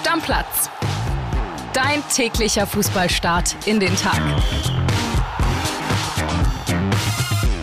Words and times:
Stammplatz. 0.00 0.70
Dein 1.74 2.02
täglicher 2.08 2.66
Fußballstart 2.66 3.54
in 3.66 3.80
den 3.80 3.94
Tag. 3.96 4.18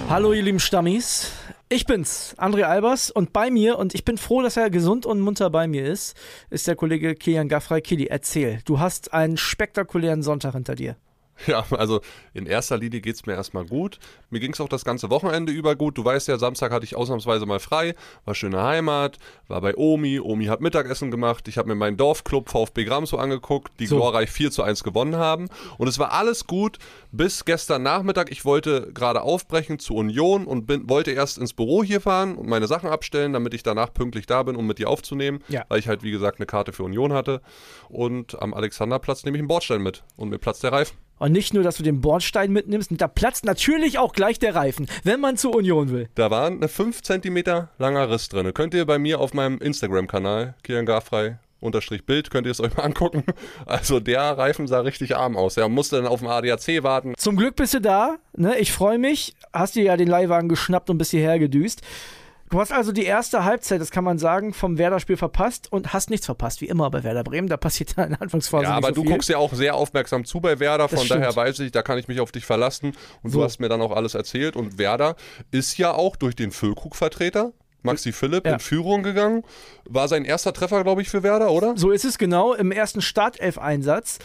Hallo 0.07 0.33
ihr 0.33 0.44
lieben 0.44 0.60
Stammis. 0.60 1.31
Ich 1.67 1.87
bin's, 1.87 2.35
André 2.37 2.62
Albers, 2.62 3.10
und 3.10 3.33
bei 3.33 3.49
mir, 3.49 3.79
und 3.79 3.96
ich 3.96 4.05
bin 4.05 4.19
froh, 4.19 4.44
dass 4.44 4.55
er 4.55 4.69
gesund 4.69 5.08
und 5.08 5.19
munter 5.19 5.49
bei 5.49 5.67
mir 5.67 5.85
ist, 5.85 6.15
ist 6.51 6.67
der 6.67 6.76
Kollege 6.76 7.15
Kilian 7.15 7.49
Gaffrey. 7.49 7.81
Kili, 7.81 8.05
erzähl, 8.05 8.60
du 8.65 8.79
hast 8.79 9.15
einen 9.15 9.38
spektakulären 9.38 10.22
Sonntag 10.22 10.54
hinter 10.54 10.76
dir. 10.76 10.96
Ja, 11.47 11.65
also 11.72 12.01
in 12.33 12.46
erster 12.46 12.78
Linie 12.78 12.99
geht 12.99 13.15
es 13.15 13.26
mir 13.26 13.33
erstmal 13.33 13.65
gut. 13.65 13.99
Mir 14.29 14.40
ging 14.40 14.53
es 14.53 14.60
auch 14.60 14.70
das 14.70 14.83
ganze 14.83 15.10
Wochenende 15.10 15.52
über 15.52 15.76
gut. 15.76 15.97
Du 15.97 16.03
weißt 16.03 16.27
ja, 16.27 16.38
Samstag 16.38 16.71
hatte 16.71 16.84
ich 16.84 16.95
ausnahmsweise 16.95 17.45
mal 17.45 17.59
frei, 17.59 17.95
war 18.26 18.35
schöne 18.35 18.62
Heimat, 18.62 19.17
war 19.48 19.62
bei 19.62 19.76
Omi. 19.76 20.20
Omi 20.20 20.45
hat 20.45 20.62
Mittagessen 20.62 21.12
gemacht. 21.12 21.48
Ich 21.48 21.58
habe 21.58 21.70
mir 21.70 21.75
meinen 21.75 21.95
Dorfclub 21.95 22.49
VfB 22.49 22.85
Gramso 22.85 23.17
angeguckt, 23.17 23.80
die 23.80 23.88
so. 23.88 23.97
glorreich 23.97 24.30
4 24.30 24.52
zu 24.52 24.63
1 24.63 24.84
gewonnen 24.84 25.16
haben. 25.16 25.47
Und 25.77 25.88
es 25.88 25.99
war 25.99 26.11
alles 26.11 26.47
gut 26.47 26.80
bis 27.11 27.45
gestern 27.45 27.83
Nachmittag. 27.83 28.31
Ich 28.31 28.44
wollte 28.44 28.91
gerade 28.94 29.22
aufbrechen 29.22 29.80
zu 29.80 29.95
Union 29.95 30.45
und 30.45 30.66
bin, 30.66 30.89
wollte 30.89 31.11
erst 31.11 31.38
ins 31.38 31.53
Büro 31.53 31.83
hier 31.83 32.02
fahren 32.02 32.35
und 32.35 32.47
meine 32.47 32.67
Sachen 32.67 32.89
abstellen, 32.89 33.33
damit 33.33 33.53
ich 33.53 33.63
danach 33.63 33.94
pünktlich 33.94 34.25
da 34.25 34.44
bin, 34.44 34.55
um 34.55 34.67
mit 34.67 34.80
dir 34.80 34.89
aufzunehmen. 34.89 35.44
Ja. 35.47 35.66
Weil 35.69 35.80
ich 35.80 35.88
halt, 35.88 36.03
wie 36.03 36.11
gesagt, 36.11 36.39
eine 36.39 36.45
Karte 36.45 36.73
für 36.73 36.83
Union 36.83 37.13
hatte. 37.13 37.41
Und 37.89 38.41
am 38.41 38.53
Alexanderplatz 38.53 39.23
nehme 39.23 39.38
ich 39.38 39.41
einen 39.41 39.47
Bordstein 39.47 39.81
mit 39.81 40.03
und 40.16 40.30
mir 40.30 40.39
platzt 40.39 40.63
der 40.63 40.72
Reifen. 40.72 40.97
Und 41.20 41.31
nicht 41.31 41.53
nur, 41.53 41.63
dass 41.63 41.77
du 41.77 41.84
den 41.84 42.02
Bordstein 42.02 42.52
mitnimmst, 42.52 42.91
da 42.98 43.07
platzt 43.07 43.45
natürlich 43.45 43.98
auch 43.98 44.13
gleich 44.13 44.39
der 44.39 44.55
Reifen, 44.55 44.88
wenn 45.03 45.20
man 45.20 45.38
zur 45.38 45.55
Union 45.55 45.91
will. 45.91 46.09
Da 46.16 46.30
war 46.30 46.48
ein 46.48 46.67
5 46.67 47.02
cm 47.02 47.67
langer 47.77 48.09
Riss 48.09 48.30
drin. 48.30 48.53
Könnt 48.53 48.73
ihr 48.73 48.85
bei 48.85 48.99
mir 48.99 49.20
auf 49.20 49.34
meinem 49.34 49.58
Instagram-Kanal, 49.59 50.55
Kian 50.63 50.85
Garfrei, 50.85 51.39
unterstrich 51.59 52.05
Bild, 52.05 52.30
könnt 52.30 52.45
ihr 52.45 52.52
es 52.52 52.59
euch 52.59 52.75
mal 52.75 52.84
angucken. 52.84 53.23
Also 53.66 54.00
der 54.00 54.38
Reifen 54.38 54.67
sah 54.67 54.81
richtig 54.81 55.16
arm 55.16 55.36
aus. 55.36 55.58
Er 55.58 55.67
musste 55.69 55.97
dann 55.97 56.08
auf 56.08 56.19
dem 56.19 56.28
ADAC 56.28 56.83
warten. 56.83 57.14
Zum 57.17 57.36
Glück 57.36 57.56
bist 57.56 57.73
du 57.73 57.81
da. 57.81 58.17
Ne? 58.36 58.58
Ich 58.59 58.72
freue 58.72 58.97
mich. 58.97 59.36
Hast 59.52 59.75
dir 59.75 59.84
ja 59.84 59.97
den 59.97 60.08
Leihwagen 60.08 60.50
geschnappt 60.50 60.89
und 60.89 60.97
bist 60.97 61.11
hierher 61.11 61.39
gedüst. 61.39 61.81
Du 62.50 62.62
hast 62.62 62.72
also 62.72 62.94
die 62.94 63.03
erste 63.03 63.44
Halbzeit, 63.44 63.81
das 63.81 63.92
kann 63.92 64.06
man 64.06 64.17
sagen, 64.20 64.53
vom 64.53 64.78
Werder-Spiel 64.78 65.17
verpasst 65.17 65.70
und 65.72 65.92
hast 65.92 66.09
nichts 66.09 66.26
verpasst, 66.26 66.62
wie 66.62 66.67
immer 66.67 66.90
bei 66.90 67.03
Werder 67.03 67.23
Bremen. 67.23 67.50
Da 67.50 67.58
passiert 67.58 67.95
ja 67.98 68.03
in 68.03 68.12
der 68.12 68.22
Anfangsphase 68.22 68.64
Ja, 68.64 68.72
aber 68.72 68.90
so 68.90 68.95
du 68.95 69.02
viel. 69.02 69.12
guckst 69.12 69.30
ja 69.30 69.38
auch 69.38 69.53
sehr 69.53 69.76
aufmerksam 69.76 70.23
zu 70.23 70.40
bei 70.40 70.59
Werder, 70.59 70.88
von 70.88 71.06
daher 71.08 71.36
weiß 71.36 71.59
ich, 71.59 71.72
da 71.72 71.81
kann 71.81 71.98
ich 71.98 72.08
mich 72.08 72.22
auf 72.22 72.31
dich 72.31 72.45
verlassen 72.45 72.94
und 73.22 73.31
so. 73.31 73.40
du 73.40 73.44
hast 73.44 73.59
mir 73.59 73.68
dann 73.68 73.81
auch 73.81 73.92
alles 73.92 74.16
erzählt. 74.16 74.56
Und 74.56 74.78
Werder 74.78 75.16
ist 75.52 75.78
ja 75.78 75.92
auch 75.92 76.16
durch 76.16 76.36
den 76.36 76.52
Füllkrug-Vertreter, 76.52 77.52
Maxi 77.84 78.14
Philipp 78.14 78.45
ja. 78.45 78.53
in 78.53 78.59
Führung 78.59 79.03
gegangen. 79.03 79.44
War 79.86 80.08
sein 80.08 80.23
erster 80.23 80.53
Treffer, 80.53 80.84
glaube 80.84 81.02
ich, 81.02 81.09
für 81.09 81.23
Werder, 81.23 81.52
oder? 81.52 81.73
So 81.75 81.92
ist 81.92 82.06
es 82.06 82.18
genau, 82.18 82.53
im 82.53 82.72
ersten 82.72 83.02
Startelf-Einsatz. 83.02 84.20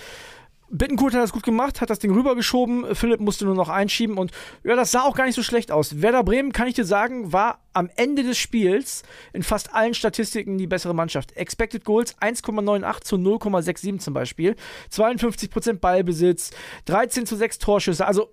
Bittenkurt 0.74 1.12
hat 1.12 1.20
das 1.20 1.32
gut 1.32 1.42
gemacht, 1.42 1.82
hat 1.82 1.90
das 1.90 1.98
Ding 1.98 2.12
rübergeschoben. 2.14 2.94
Philipp 2.94 3.20
musste 3.20 3.44
nur 3.44 3.54
noch 3.54 3.68
einschieben 3.68 4.16
und 4.16 4.32
ja, 4.64 4.74
das 4.74 4.90
sah 4.90 5.02
auch 5.02 5.14
gar 5.14 5.26
nicht 5.26 5.34
so 5.34 5.42
schlecht 5.42 5.70
aus. 5.70 6.00
Werder 6.00 6.24
Bremen, 6.24 6.52
kann 6.52 6.66
ich 6.66 6.74
dir 6.74 6.86
sagen, 6.86 7.30
war 7.32 7.60
am 7.74 7.90
Ende 7.96 8.22
des 8.22 8.38
Spiels 8.38 9.02
in 9.34 9.42
fast 9.42 9.74
allen 9.74 9.92
Statistiken 9.92 10.56
die 10.56 10.66
bessere 10.66 10.94
Mannschaft. 10.94 11.36
Expected 11.36 11.84
Goals 11.84 12.16
1,98 12.18 13.00
zu 13.02 13.16
0,67 13.16 13.98
zum 13.98 14.14
Beispiel. 14.14 14.56
52% 14.90 15.74
Ballbesitz, 15.74 16.52
13 16.86 17.26
zu 17.26 17.36
6 17.36 17.58
Torschüsse. 17.58 18.06
Also 18.06 18.30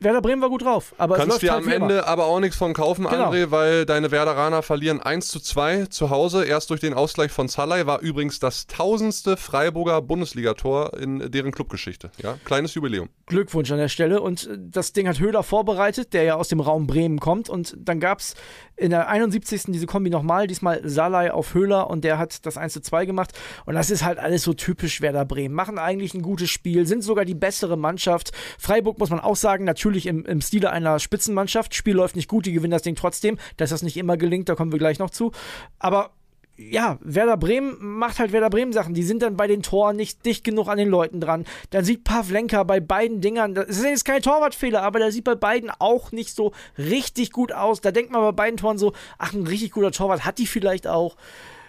Werder 0.00 0.22
Bremen 0.22 0.40
war 0.42 0.48
gut 0.48 0.64
drauf. 0.64 0.94
Aber 0.98 1.16
Kannst 1.16 1.42
dir 1.42 1.52
halt 1.52 1.64
am 1.64 1.70
Ende 1.70 2.06
aber 2.06 2.26
auch 2.26 2.40
nichts 2.40 2.56
von 2.56 2.72
kaufen, 2.72 3.06
genau. 3.06 3.30
André, 3.30 3.50
weil 3.50 3.84
deine 3.86 4.10
Werderaner 4.10 4.62
verlieren 4.62 5.00
1 5.00 5.28
zu 5.28 5.40
2 5.40 5.86
zu 5.86 6.10
Hause. 6.10 6.44
Erst 6.44 6.70
durch 6.70 6.80
den 6.80 6.94
Ausgleich 6.94 7.30
von 7.30 7.48
Salai 7.48 7.86
war 7.86 8.00
übrigens 8.00 8.40
das 8.40 8.66
tausendste 8.66 9.36
Freiburger 9.36 10.00
Bundesligator 10.02 10.96
in 10.98 11.30
deren 11.30 11.52
Clubgeschichte. 11.52 12.10
Ja, 12.22 12.36
kleines 12.44 12.74
Jubiläum. 12.74 13.10
Glückwunsch 13.26 13.70
an 13.70 13.78
der 13.78 13.88
Stelle. 13.88 14.20
Und 14.20 14.48
das 14.58 14.92
Ding 14.92 15.06
hat 15.06 15.20
Höhler 15.20 15.42
vorbereitet, 15.42 16.14
der 16.14 16.22
ja 16.22 16.34
aus 16.36 16.48
dem 16.48 16.60
Raum 16.60 16.86
Bremen 16.86 17.20
kommt. 17.20 17.48
Und 17.48 17.76
dann 17.78 18.00
gab 18.00 18.20
es 18.20 18.34
in 18.76 18.90
der 18.90 19.08
71. 19.08 19.64
diese 19.68 19.86
Kombi 19.86 20.08
nochmal, 20.08 20.46
diesmal 20.46 20.80
Salai 20.82 21.30
auf 21.30 21.52
Höhler 21.54 21.90
und 21.90 22.02
der 22.02 22.18
hat 22.18 22.46
das 22.46 22.56
1 22.56 22.72
zu 22.72 22.80
2 22.80 23.04
gemacht. 23.04 23.32
Und 23.66 23.74
das 23.74 23.90
ist 23.90 24.04
halt 24.04 24.18
alles 24.18 24.42
so 24.42 24.54
typisch 24.54 25.00
Werder 25.02 25.26
Bremen. 25.26 25.54
Machen 25.54 25.78
eigentlich 25.78 26.14
ein 26.14 26.22
gutes 26.22 26.48
Spiel, 26.48 26.86
sind 26.86 27.02
sogar 27.02 27.26
die 27.26 27.34
bessere 27.34 27.76
Mannschaft. 27.76 28.32
Freiburg 28.58 28.98
muss 28.98 29.10
man 29.10 29.20
auch 29.20 29.36
sagen, 29.36 29.64
natürlich 29.64 29.89
natürlich 29.90 30.06
im, 30.06 30.24
im 30.24 30.40
Stile 30.40 30.70
einer 30.70 30.98
Spitzenmannschaft. 30.98 31.74
Spiel 31.74 31.94
läuft 31.94 32.16
nicht 32.16 32.28
gut, 32.28 32.46
die 32.46 32.52
gewinnen 32.52 32.70
das 32.70 32.82
Ding 32.82 32.94
trotzdem. 32.94 33.38
Dass 33.56 33.70
das 33.70 33.82
nicht 33.82 33.96
immer 33.96 34.16
gelingt, 34.16 34.48
da 34.48 34.54
kommen 34.54 34.72
wir 34.72 34.78
gleich 34.78 34.98
noch 34.98 35.10
zu. 35.10 35.32
Aber 35.78 36.10
ja, 36.56 36.98
Werder 37.00 37.38
Bremen 37.38 37.76
macht 37.80 38.18
halt 38.18 38.32
Werder 38.32 38.50
Bremen 38.50 38.72
Sachen. 38.72 38.94
Die 38.94 39.02
sind 39.02 39.22
dann 39.22 39.36
bei 39.36 39.46
den 39.46 39.62
Toren 39.62 39.96
nicht 39.96 40.24
dicht 40.26 40.44
genug 40.44 40.68
an 40.68 40.78
den 40.78 40.88
Leuten 40.88 41.20
dran. 41.20 41.46
Dann 41.70 41.84
sieht 41.84 42.04
Pavlenka 42.04 42.64
bei 42.64 42.80
beiden 42.80 43.20
Dingern, 43.20 43.54
das 43.54 43.68
ist 43.68 43.84
jetzt 43.84 44.04
kein 44.04 44.20
Torwartfehler, 44.20 44.82
aber 44.82 44.98
der 44.98 45.10
sieht 45.10 45.24
bei 45.24 45.34
beiden 45.34 45.70
auch 45.78 46.12
nicht 46.12 46.34
so 46.34 46.52
richtig 46.76 47.32
gut 47.32 47.52
aus. 47.52 47.80
Da 47.80 47.92
denkt 47.92 48.12
man 48.12 48.20
bei 48.20 48.32
beiden 48.32 48.58
Toren 48.58 48.76
so, 48.76 48.92
ach, 49.16 49.32
ein 49.32 49.46
richtig 49.46 49.72
guter 49.72 49.90
Torwart 49.90 50.24
hat 50.26 50.38
die 50.38 50.46
vielleicht 50.46 50.86
auch. 50.86 51.16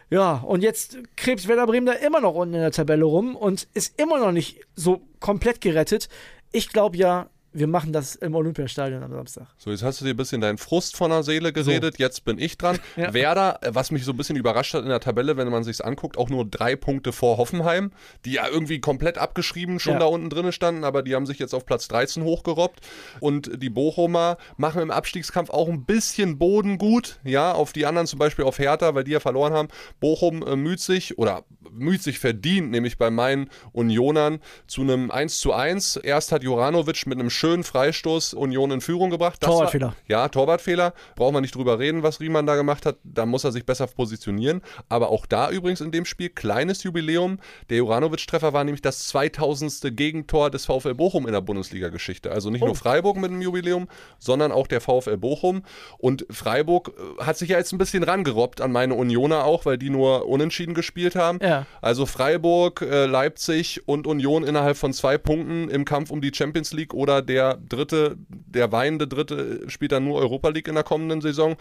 Ja, 0.10 0.44
und 0.46 0.62
jetzt 0.62 0.98
krebst 1.16 1.48
Werder 1.48 1.68
Bremen 1.68 1.86
da 1.86 1.94
immer 1.94 2.20
noch 2.20 2.36
unten 2.36 2.56
in 2.56 2.60
der 2.60 2.72
Tabelle 2.72 3.06
rum 3.06 3.38
und 3.38 3.70
ist 3.74 3.98
immer 3.98 4.20
noch 4.20 4.34
nicht 4.34 4.60
so 4.76 5.02
komplett 5.22 5.62
gerettet. 5.62 6.10
Ich 6.52 6.68
glaube 6.68 6.98
ja, 6.98 7.30
wir 7.54 7.68
machen 7.68 7.92
das 7.92 8.16
im 8.16 8.34
Olympiastadion 8.36 9.04
am 9.04 9.12
Samstag. 9.12 9.48
So, 9.58 9.72
jetzt 9.72 9.84
hast 9.84 10.00
du 10.00 10.06
dir 10.06 10.12
ein 10.12 10.18
bisschen 10.18 10.42
deinen 10.42 10.58
Frust 10.58 10.96
von 10.96 11.12
der 11.12 11.24
Seele 11.24 11.52
geredet, 11.52 11.98
so. 11.98 12.04
jetzt 12.04 12.24
bin 12.24 12.40
ich 12.40 12.58
dran. 12.58 12.80
ja. 12.96 13.14
Werder, 13.14 13.60
was 13.68 13.92
mich 13.92 14.06
so 14.06 14.14
ein 14.14 14.18
bisschen 14.18 14.38
überrascht 14.38 14.74
hat 14.74 14.84
in 14.84 14.90
der 14.90 15.02
Tabelle, 15.02 15.36
wenn 15.36 15.50
man 15.50 15.64
sich 15.64 15.84
anguckt, 15.84 16.18
auch 16.18 16.30
nur 16.30 16.46
drei 16.46 16.76
Punkte 16.76 17.12
vor 17.12 17.38
Hoffenheim, 17.38 17.92
die 18.24 18.34
ja 18.34 18.48
irgendwie 18.48 18.80
komplett 18.80 19.18
abgeschrieben 19.18 19.80
schon 19.80 19.94
ja. 19.94 20.00
da 20.00 20.06
unten 20.06 20.30
drin 20.30 20.52
standen, 20.52 20.84
aber 20.84 21.04
die 21.04 21.14
haben 21.14 21.26
sich 21.26 21.40
jetzt 21.40 21.54
auf 21.54 21.66
Platz 21.66 21.88
13 21.90 22.24
hochgerobbt. 22.24 22.80
Und 23.20 23.62
die 23.62 23.70
Bochumer 23.70 24.38
machen 24.58 24.82
im 24.82 24.92
Abstiegskampf 24.92 25.50
auch 25.50 25.68
ein 25.68 25.84
bisschen 25.86 26.38
Boden 26.38 26.78
gut, 26.78 27.20
ja, 27.24 27.52
auf 27.52 27.74
die 27.74 27.86
anderen 27.86 28.08
zum 28.08 28.20
Beispiel 28.20 28.46
auf 28.46 28.60
Hertha, 28.60 28.96
weil 28.96 29.04
die 29.04 29.12
ja 29.12 29.20
verloren 29.20 29.54
haben. 29.54 29.68
Bochum 30.00 30.46
äh, 30.46 30.56
müht 30.56 30.80
sich 30.80 31.18
oder 31.18 31.44
müht 31.72 32.02
sich 32.02 32.20
verdient, 32.20 32.72
nämlich 32.72 32.98
bei 32.98 33.10
meinen 33.10 33.50
Unionern 33.72 34.40
zu 34.68 34.82
einem 34.82 35.12
1 35.12 35.40
zu 35.40 35.54
1. 35.54 35.98
Erst 35.98 36.32
hat 36.32 36.44
Joranovic 36.44 37.06
mit 37.08 37.20
einem 37.20 37.30
schönen 37.42 37.64
Freistoß 37.64 38.36
Union 38.36 38.70
in 38.70 38.82
Führung 38.82 39.10
gebracht. 39.10 39.38
Das 39.40 39.50
Torwartfehler. 39.50 39.88
War, 39.88 39.96
ja, 40.08 40.30
Torwartfehler. 40.30 40.94
Brauchen 41.16 41.34
wir 41.34 41.42
nicht 41.42 41.56
drüber 41.56 41.80
reden, 41.80 42.04
was 42.04 42.20
Riemann 42.20 42.46
da 42.46 42.56
gemacht 42.56 42.86
hat. 42.86 42.98
Da 43.04 43.26
muss 43.26 43.44
er 43.44 43.52
sich 43.52 43.66
besser 43.66 43.88
positionieren. 43.88 44.62
Aber 44.90 45.10
auch 45.10 45.26
da 45.26 45.50
übrigens 45.50 45.82
in 45.82 45.92
dem 45.92 46.06
Spiel 46.06 46.30
kleines 46.30 46.84
Jubiläum. 46.84 47.40
Der 47.72 47.78
Juranovic-Treffer 47.78 48.54
war 48.54 48.64
nämlich 48.64 48.84
das 48.84 49.08
2000. 49.08 49.96
Gegentor 49.98 50.52
des 50.52 50.66
VfL 50.66 50.94
Bochum 50.94 51.26
in 51.26 51.34
der 51.34 51.42
Bundesliga-Geschichte. 51.42 52.32
Also 52.32 52.52
nicht 52.52 52.62
oh. 52.62 52.68
nur 52.68 52.76
Freiburg 52.76 53.18
mit 53.18 53.32
einem 53.32 53.42
Jubiläum, 53.42 53.88
sondern 54.20 54.52
auch 54.52 54.68
der 54.68 54.80
VfL 54.80 55.18
Bochum. 55.18 55.64
Und 55.98 56.28
Freiburg 56.30 56.92
äh, 57.20 57.24
hat 57.24 57.38
sich 57.38 57.50
ja 57.50 57.58
jetzt 57.58 57.72
ein 57.72 57.80
bisschen 57.80 58.04
rangerobbt 58.04 58.62
an 58.62 58.72
meine 58.72 58.94
Unioner 58.94 59.46
auch, 59.46 59.66
weil 59.66 59.80
die 59.80 59.90
nur 59.90 60.28
unentschieden 60.28 60.76
gespielt 60.76 61.16
haben. 61.16 61.40
Ja. 61.42 61.66
Also 61.82 62.06
Freiburg, 62.06 62.84
äh, 62.84 63.08
Leipzig 63.08 63.88
und 63.88 64.06
Union 64.06 64.44
innerhalb 64.44 64.78
von 64.78 64.94
zwei 64.94 65.18
Punkten 65.18 65.70
im 65.70 65.86
Kampf 65.86 66.12
um 66.12 66.22
die 66.22 66.32
Champions 66.32 66.72
League 66.72 66.94
oder 66.94 67.24
der 67.32 67.58
dritte, 67.58 68.18
der 68.28 68.72
weinende 68.72 69.08
Dritte 69.08 69.70
spielt 69.70 69.94
dann 69.94 70.04
nur 70.04 70.20
Europa 70.20 70.50
League 70.50 70.68
in 70.68 70.76
der 70.76 70.84
kommenden 70.84 71.22
Saison. 71.22 71.56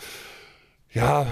Ja, 0.92 1.26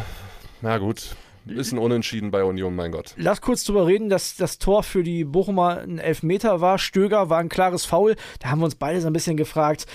na 0.63 0.79
gut. 0.79 1.17
Ist 1.47 1.73
ein 1.73 1.79
Unentschieden 1.79 2.31
bei 2.31 2.45
Union, 2.45 2.77
mein 2.77 2.93
Gott. 2.93 3.15
Lass 3.17 3.41
kurz 3.41 3.65
drüber 3.65 3.87
reden, 3.87 4.11
dass 4.11 4.37
das 4.37 4.59
Tor 4.59 4.83
für 4.83 5.03
die 5.03 5.25
Bochumer 5.25 5.79
ein 5.79 5.99
Elfmeter 5.99 6.61
war. 6.61 6.79
Stöger 6.79 7.31
war 7.31 7.39
ein 7.39 7.49
klares 7.49 7.87
Foul. 7.87 8.17
Da 8.39 8.51
haben 8.51 8.61
wir 8.61 8.67
uns 8.67 8.75
beide 8.75 9.01
so 9.01 9.07
ein 9.07 9.15
bisschen 9.15 9.39
gefragt, 9.39 9.87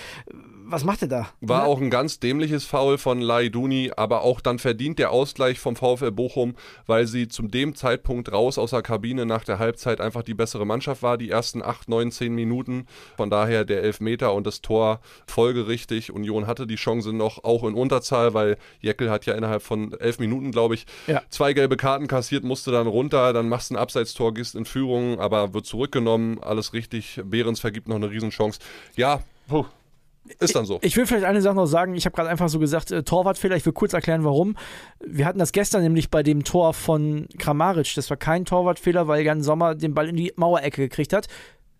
was 0.66 0.84
macht 0.84 1.02
er 1.02 1.08
da? 1.08 1.28
War 1.40 1.62
ja. 1.62 1.66
auch 1.66 1.80
ein 1.80 1.90
ganz 1.90 2.20
dämliches 2.20 2.64
Foul 2.64 2.98
von 2.98 3.20
Laiduni, 3.20 3.92
aber 3.96 4.22
auch 4.22 4.40
dann 4.40 4.58
verdient 4.58 4.98
der 4.98 5.10
Ausgleich 5.10 5.58
vom 5.58 5.76
VfL 5.76 6.10
Bochum, 6.10 6.54
weil 6.86 7.06
sie 7.06 7.28
zum 7.28 7.50
dem 7.50 7.74
Zeitpunkt 7.74 8.32
raus 8.32 8.58
aus 8.58 8.70
der 8.70 8.82
Kabine 8.82 9.26
nach 9.26 9.44
der 9.44 9.58
Halbzeit 9.58 10.00
einfach 10.00 10.22
die 10.22 10.34
bessere 10.34 10.66
Mannschaft 10.66 11.02
war, 11.02 11.18
die 11.18 11.30
ersten 11.30 11.62
8, 11.62 11.88
9, 11.88 12.10
10 12.10 12.34
Minuten. 12.34 12.86
Von 13.16 13.30
daher 13.30 13.64
der 13.64 13.82
Elfmeter 13.82 14.34
und 14.34 14.46
das 14.46 14.60
Tor 14.60 15.00
folgerichtig. 15.26 16.12
Union 16.12 16.46
hatte 16.46 16.66
die 16.66 16.76
Chance 16.76 17.12
noch 17.12 17.44
auch 17.44 17.64
in 17.64 17.74
Unterzahl, 17.74 18.34
weil 18.34 18.56
Jeckel 18.80 19.10
hat 19.10 19.26
ja 19.26 19.34
innerhalb 19.34 19.62
von 19.62 19.92
elf 20.00 20.18
Minuten, 20.18 20.50
glaube 20.50 20.74
ich, 20.74 20.86
ja. 21.06 21.22
zwei 21.28 21.52
gelbe 21.52 21.76
Karten 21.76 22.06
kassiert, 22.06 22.44
musste 22.44 22.70
dann 22.70 22.86
runter, 22.86 23.32
dann 23.32 23.48
machst 23.48 23.70
du 23.70 23.74
ein 23.74 23.78
Abseitstor, 23.78 24.34
gehst 24.34 24.54
in 24.54 24.64
Führung, 24.64 25.20
aber 25.20 25.54
wird 25.54 25.66
zurückgenommen, 25.66 26.38
alles 26.42 26.72
richtig. 26.72 27.20
Behrens 27.24 27.60
vergibt 27.60 27.88
noch 27.88 27.96
eine 27.96 28.10
Riesenchance. 28.10 28.60
Ja, 28.96 29.20
puh, 29.48 29.66
ist 30.40 30.54
dann 30.56 30.64
so. 30.64 30.78
Ich, 30.82 30.96
will 30.96 31.06
vielleicht 31.06 31.24
eine 31.24 31.42
Sache 31.42 31.54
noch 31.54 31.66
sagen. 31.66 31.94
Ich 31.94 32.06
habe 32.06 32.16
gerade 32.16 32.28
einfach 32.28 32.48
so 32.48 32.58
gesagt, 32.58 32.90
äh, 32.90 33.02
Torwartfehler. 33.02 33.56
Ich 33.56 33.66
will 33.66 33.72
kurz 33.72 33.92
erklären, 33.92 34.24
warum. 34.24 34.56
Wir 35.04 35.26
hatten 35.26 35.38
das 35.38 35.52
gestern 35.52 35.82
nämlich 35.82 36.10
bei 36.10 36.22
dem 36.22 36.44
Tor 36.44 36.74
von 36.74 37.28
Kramaric. 37.38 37.94
Das 37.94 38.08
war 38.10 38.16
kein 38.16 38.44
Torwartfehler, 38.44 39.06
weil 39.06 39.24
Jan 39.24 39.42
Sommer 39.42 39.74
den 39.74 39.94
Ball 39.94 40.08
in 40.08 40.16
die 40.16 40.32
Mauerecke 40.36 40.82
gekriegt 40.82 41.12
hat. 41.12 41.28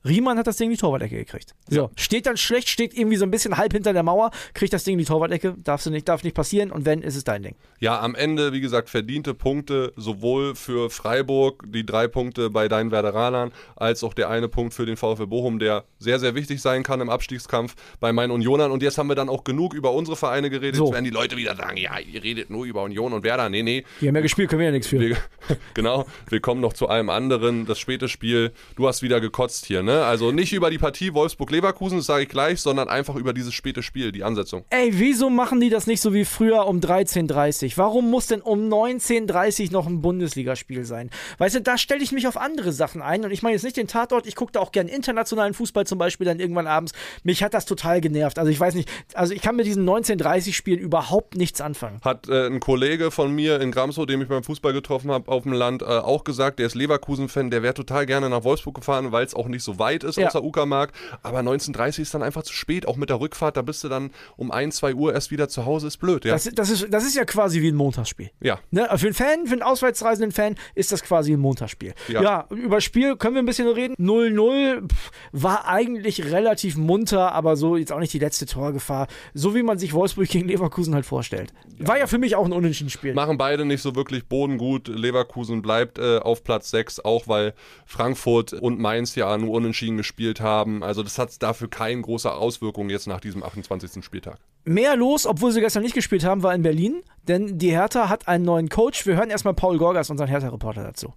Riemann 0.07 0.39
hat 0.39 0.47
das 0.47 0.57
Ding 0.57 0.67
in 0.67 0.73
die 0.73 0.81
Torwart-Ecke 0.81 1.17
gekriegt. 1.17 1.55
So, 1.69 1.91
steht 1.97 2.27
dann 2.27 2.37
schlecht, 2.37 2.69
steht 2.69 2.97
irgendwie 2.97 3.17
so 3.17 3.25
ein 3.25 3.31
bisschen 3.31 3.57
halb 3.57 3.73
hinter 3.73 3.93
der 3.93 4.03
Mauer, 4.03 4.31
kriegt 4.53 4.73
das 4.73 4.85
Ding 4.85 4.95
in 4.95 4.99
die 4.99 5.05
Torwart-Ecke, 5.05 5.57
darfst 5.63 5.87
du 5.87 5.91
nicht, 5.91 6.09
darf 6.09 6.23
nicht 6.23 6.35
passieren 6.35 6.71
und 6.71 6.85
wenn, 6.85 7.03
ist 7.03 7.17
es 7.17 7.25
dein 7.25 7.43
Ding. 7.43 7.55
Ja, 7.81 8.01
am 8.01 8.15
Ende, 8.15 8.53
wie 8.53 8.61
gesagt, 8.61 8.91
verdiente 8.91 9.35
Punkte 9.35 9.93
sowohl 9.97 10.55
für 10.55 10.91
Freiburg, 10.91 11.65
die 11.67 11.87
drei 11.87 12.07
Punkte 12.07 12.51
bei 12.51 12.69
deinen 12.69 12.91
Werderanern, 12.91 13.53
als 13.77 14.05
auch 14.05 14.15
der 14.15 14.29
eine 14.29 14.49
Punkt 14.49 14.75
für 14.75 14.87
den 14.87 14.97
VfL 14.97 15.27
Bochum, 15.27 15.59
der 15.59 15.85
sehr, 15.99 16.19
sehr 16.19 16.35
wichtig 16.35 16.61
sein 16.61 16.83
kann 16.83 17.01
im 17.01 17.09
Abstiegskampf 17.09 17.75
bei 18.01 18.13
meinen 18.13 18.31
Unionern. 18.31 18.71
Und 18.71 18.83
jetzt 18.83 18.99
haben 18.99 19.09
wir 19.09 19.17
dann 19.17 19.29
auch 19.29 19.45
genug 19.45 19.75
über 19.75 19.93
unsere 19.93 20.17
Vereine 20.17 20.51
geredet. 20.51 20.77
So. 20.77 20.87
Jetzt 20.87 20.95
werden 20.95 21.05
die 21.05 21.11
Leute 21.11 21.37
wieder 21.37 21.57
sagen, 21.57 21.77
ja, 21.77 21.99
ihr 21.99 22.23
redet 22.23 22.51
nur 22.51 22.65
über 22.65 22.83
Union 22.83 23.13
und 23.13 23.25
Werder. 23.25 23.49
Nee, 23.49 23.63
nee. 23.63 23.85
Die 24.01 24.09
haben 24.09 24.17
ja 24.17 24.23
gespielt, 24.23 24.51
können 24.51 24.61
wir 24.61 24.67
ja 24.67 24.73
nichts 24.73 24.89
für. 24.89 25.01
Wir, 25.01 25.17
genau, 25.75 26.07
wir 26.29 26.41
kommen 26.41 26.61
noch 26.61 26.73
zu 26.73 26.89
allem 26.89 27.11
anderen. 27.11 27.67
Das 27.67 27.79
späte 27.79 28.09
Spiel, 28.09 28.53
du 28.77 28.87
hast 28.87 29.03
wieder 29.03 29.21
gekotzt 29.21 29.67
hier, 29.67 29.83
ne? 29.83 29.94
Also 30.03 30.33
nicht 30.33 30.53
über 30.53 30.71
die 30.71 30.79
Partie 30.79 31.15
Wolfsburg-Leverkusen, 31.15 31.99
das 31.99 32.07
sage 32.07 32.25
ich 32.25 32.29
gleich, 32.29 32.61
sondern 32.61 32.89
einfach 32.89 33.17
über 33.17 33.33
dieses 33.33 33.55
späte 33.55 33.83
Spiel, 33.83 34.13
die 34.13 34.25
Ansetzung. 34.25 34.65
Ey, 34.71 34.91
wieso 34.93 35.31
machen 35.31 35.61
die 35.61 35.71
das 35.71 35.87
nicht 35.87 36.01
so 36.01 36.13
wie 36.15 36.25
früher 36.25 36.67
um 36.67 36.81
13.30 36.81 37.75
Warum 37.77 38.11
muss 38.11 38.27
denn 38.27 38.41
um 38.41 38.69
19.30 38.69 39.73
noch 39.73 39.87
ein 39.87 40.01
Bundesligaspiel 40.01 40.85
sein? 40.85 41.11
Weißt 41.39 41.57
du, 41.57 41.61
da 41.61 41.79
stelle 41.79 42.03
ich 42.03 42.13
mich 42.13 42.27
auf 42.27 42.37
andere 42.37 42.73
Sachen 42.73 43.03
ein 43.03 43.25
und 43.25 43.31
ich 43.31 43.43
meine 43.43 43.55
jetzt 43.55 43.65
nicht 43.65 43.77
den 43.77 43.89
Tatort, 43.89 44.27
ich 44.27 44.37
gucke 44.37 44.53
da 44.53 44.61
auch 44.61 44.73
gern 44.73 44.89
internationalen 44.89 45.55
Fußball 45.55 45.87
zum 45.87 45.99
Beispiel 45.99 46.25
dann 46.25 46.41
irgendwann 46.41 46.67
abends. 46.67 46.93
Mich 47.23 47.43
hat 47.43 47.55
das 47.55 47.67
total 47.67 48.01
genervt. 48.01 48.39
Also 48.39 48.51
ich 48.51 48.59
weiß 48.59 48.75
nicht, 48.75 48.89
also 49.15 49.35
ich 49.35 49.43
kann 49.43 49.57
mit 49.57 49.67
diesen 49.67 49.89
19.30 49.89 50.53
Spielen 50.53 50.79
überhaupt 50.79 51.37
nichts 51.37 51.61
anfangen. 51.61 52.01
Hat 52.05 52.29
äh, 52.29 52.47
ein 52.47 52.61
Kollege 52.61 53.11
von 53.11 53.33
mir 53.33 53.61
in 53.61 53.71
Gramsow, 53.71 54.07
den 54.07 54.21
ich 54.21 54.29
beim 54.29 54.45
Fußball 54.45 54.73
getroffen 54.73 55.11
habe, 55.11 55.31
auf 55.31 55.43
dem 55.43 55.53
Land, 55.53 55.83
äh, 55.83 55.87
auch 55.87 56.25
gesagt, 56.25 56.59
der 56.59 56.67
ist 56.67 56.75
Leverkusen-Fan, 56.75 57.51
der 57.51 57.63
wäre 57.63 57.75
total 57.75 58.07
gerne 58.07 58.29
nach 58.29 58.45
Wolfsburg 58.45 58.77
gefahren, 58.77 59.13
weil 59.13 59.25
es 59.25 59.35
auch 59.35 59.49
nicht 59.49 59.63
so 59.63 59.79
weit 59.85 60.03
ist 60.05 60.17
Ja. 60.17 60.27
außer 60.29 60.43
Uckermark. 60.43 60.93
Aber 61.23 61.41
19.30 61.41 62.01
ist 62.01 62.15
dann 62.15 62.23
einfach 62.23 62.43
zu 62.43 62.53
spät, 62.55 62.87
auch 62.89 62.97
mit 62.97 63.11
der 63.11 63.21
Rückfahrt, 63.21 63.57
da 63.57 63.63
bist 63.63 63.85
du 63.85 63.89
dann 63.89 64.11
um 64.37 64.51
1, 64.51 64.77
2 64.77 64.95
Uhr 64.95 65.13
erst 65.15 65.31
wieder 65.31 65.49
zu 65.49 65.65
Hause, 65.67 65.87
ist 65.89 65.99
blöd, 65.99 66.25
ja. 66.25 66.33
Das, 66.33 66.49
das, 66.55 66.71
ist, 66.71 66.87
das 66.91 67.05
ist 67.05 67.15
ja 67.17 67.25
quasi 67.25 67.61
wie 67.63 67.69
ein 67.69 67.75
Montagsspiel. 67.77 68.31
ja. 68.41 68.59
Ne, 68.71 68.89
für 68.97 69.07
einen 69.07 69.15
Fan, 69.15 69.47
für 69.47 69.53
einen 69.53 69.63
auswärtsreisenden 69.63 70.33
Fan 70.33 70.57
ist 70.75 70.91
das 70.93 71.03
quasi 71.03 71.33
ein 71.33 71.41
Montagsspiel. 71.41 71.95
Ja. 72.09 72.23
Ja. 72.23 72.47
über 72.51 72.77
das 72.77 72.85
Spiel 72.85 73.17
können 73.17 73.35
wir 73.35 73.43
ein 73.43 73.47
bisschen 73.47 73.69
reden. 73.69 73.95
0-0 73.99 74.89
pff, 74.89 75.11
war 75.33 75.69
eigentlich 75.69 76.25
relativ 76.33 76.77
munter, 76.77 77.33
aber 77.33 77.57
so 77.57 77.77
jetzt 77.77 77.93
auch 77.93 77.99
nicht 78.01 78.13
die 78.13 78.19
letzte 78.19 78.47
Torgefahr. 78.47 79.07
So 79.35 79.55
wie 79.55 79.63
man 79.63 79.79
sich 79.79 79.93
Wolfsburg 79.93 80.29
gegen 80.29 80.49
Leverkusen 80.49 80.95
halt 80.95 81.07
vorstellt. 81.07 81.53
War 81.79 81.99
ja 81.99 82.07
für 82.07 82.19
mich 82.19 82.37
auch 82.37 82.45
ein 82.45 82.53
unentschieden 82.53 82.91
Spiel. 82.91 83.15
Machen 83.15 83.37
beide 83.39 83.65
nicht 83.65 83.83
so 83.83 83.95
wirklich 83.97 84.27
bodengut. 84.27 84.89
Leverkusen 84.89 85.61
bleibt 85.63 85.99
äh, 85.99 86.19
auf 86.19 86.43
Platz 86.45 86.71
6, 86.71 87.01
auch 87.01 87.29
weil 87.29 87.53
Frankfurt 87.87 88.53
und 88.55 88.79
Mainz 88.81 89.15
ja 89.15 89.37
nur 89.37 89.51
unentschieden 89.51 89.74
gespielt 89.81 90.41
haben. 90.41 90.83
Also 90.83 91.03
das 91.03 91.19
hat 91.19 91.43
dafür 91.43 91.69
keine 91.69 92.01
große 92.01 92.33
Auswirkung 92.33 92.91
jetzt 92.91 93.07
nach 93.07 93.21
diesem 93.21 93.43
28. 93.43 94.05
Spieltag. 94.05 94.39
Mehr 94.65 94.97
los, 94.97 95.27
obwohl 95.27 95.53
sie 95.53 95.61
gestern 95.61 95.83
nicht 95.83 95.95
gespielt 95.95 96.25
haben, 96.25 96.43
war 96.43 96.55
in 96.55 96.63
Berlin, 96.63 97.03
denn 97.29 97.59
die 97.59 97.71
Hertha 97.71 98.09
hat 98.09 98.29
einen 98.29 98.45
neuen 98.45 98.69
Coach. 98.69 99.07
Wir 99.07 99.17
hören 99.17 99.31
erstmal 99.31 99.55
Paul 99.55 99.79
Gorgas, 99.79 100.11
unseren 100.11 100.29
Hertha-Reporter, 100.29 100.83
dazu. 100.83 101.13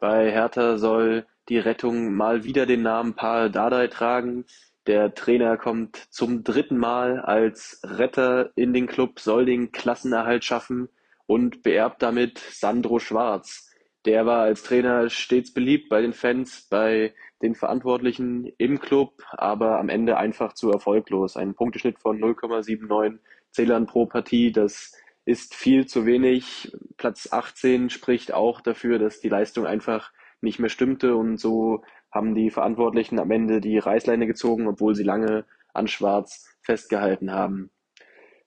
Bei 0.00 0.30
Hertha 0.30 0.78
soll 0.78 1.26
die 1.48 1.58
Rettung 1.58 2.14
mal 2.14 2.44
wieder 2.44 2.66
den 2.66 2.82
Namen 2.82 3.14
Paul 3.14 3.50
Dardai 3.50 3.86
tragen. 3.86 4.44
Der 4.86 5.14
Trainer 5.14 5.56
kommt 5.56 5.96
zum 6.10 6.42
dritten 6.42 6.76
Mal 6.76 7.20
als 7.20 7.80
Retter 7.84 8.50
in 8.56 8.72
den 8.72 8.88
Club, 8.88 9.20
soll 9.20 9.44
den 9.44 9.70
Klassenerhalt 9.70 10.44
schaffen 10.44 10.88
und 11.26 11.62
beerbt 11.62 12.02
damit 12.02 12.38
Sandro 12.38 12.98
Schwarz. 12.98 13.71
Der 14.04 14.26
war 14.26 14.42
als 14.42 14.62
Trainer 14.64 15.08
stets 15.10 15.54
beliebt 15.54 15.88
bei 15.88 16.00
den 16.00 16.12
Fans, 16.12 16.66
bei 16.68 17.14
den 17.40 17.54
Verantwortlichen 17.54 18.52
im 18.58 18.80
Club, 18.80 19.22
aber 19.30 19.78
am 19.78 19.88
Ende 19.88 20.16
einfach 20.16 20.54
zu 20.54 20.70
erfolglos. 20.70 21.36
Ein 21.36 21.54
Punkteschnitt 21.54 21.98
von 22.00 22.18
0,79 22.18 23.18
Zählern 23.50 23.86
pro 23.86 24.06
Partie, 24.06 24.50
das 24.50 24.92
ist 25.24 25.54
viel 25.54 25.86
zu 25.86 26.04
wenig. 26.04 26.72
Platz 26.96 27.32
18 27.32 27.90
spricht 27.90 28.32
auch 28.32 28.60
dafür, 28.60 28.98
dass 28.98 29.20
die 29.20 29.28
Leistung 29.28 29.66
einfach 29.66 30.12
nicht 30.40 30.58
mehr 30.58 30.70
stimmte 30.70 31.14
und 31.16 31.38
so 31.38 31.84
haben 32.10 32.34
die 32.34 32.50
Verantwortlichen 32.50 33.20
am 33.20 33.30
Ende 33.30 33.60
die 33.60 33.78
Reißleine 33.78 34.26
gezogen, 34.26 34.66
obwohl 34.66 34.94
sie 34.94 35.04
lange 35.04 35.44
an 35.72 35.86
Schwarz 35.86 36.56
festgehalten 36.62 37.32
haben. 37.32 37.70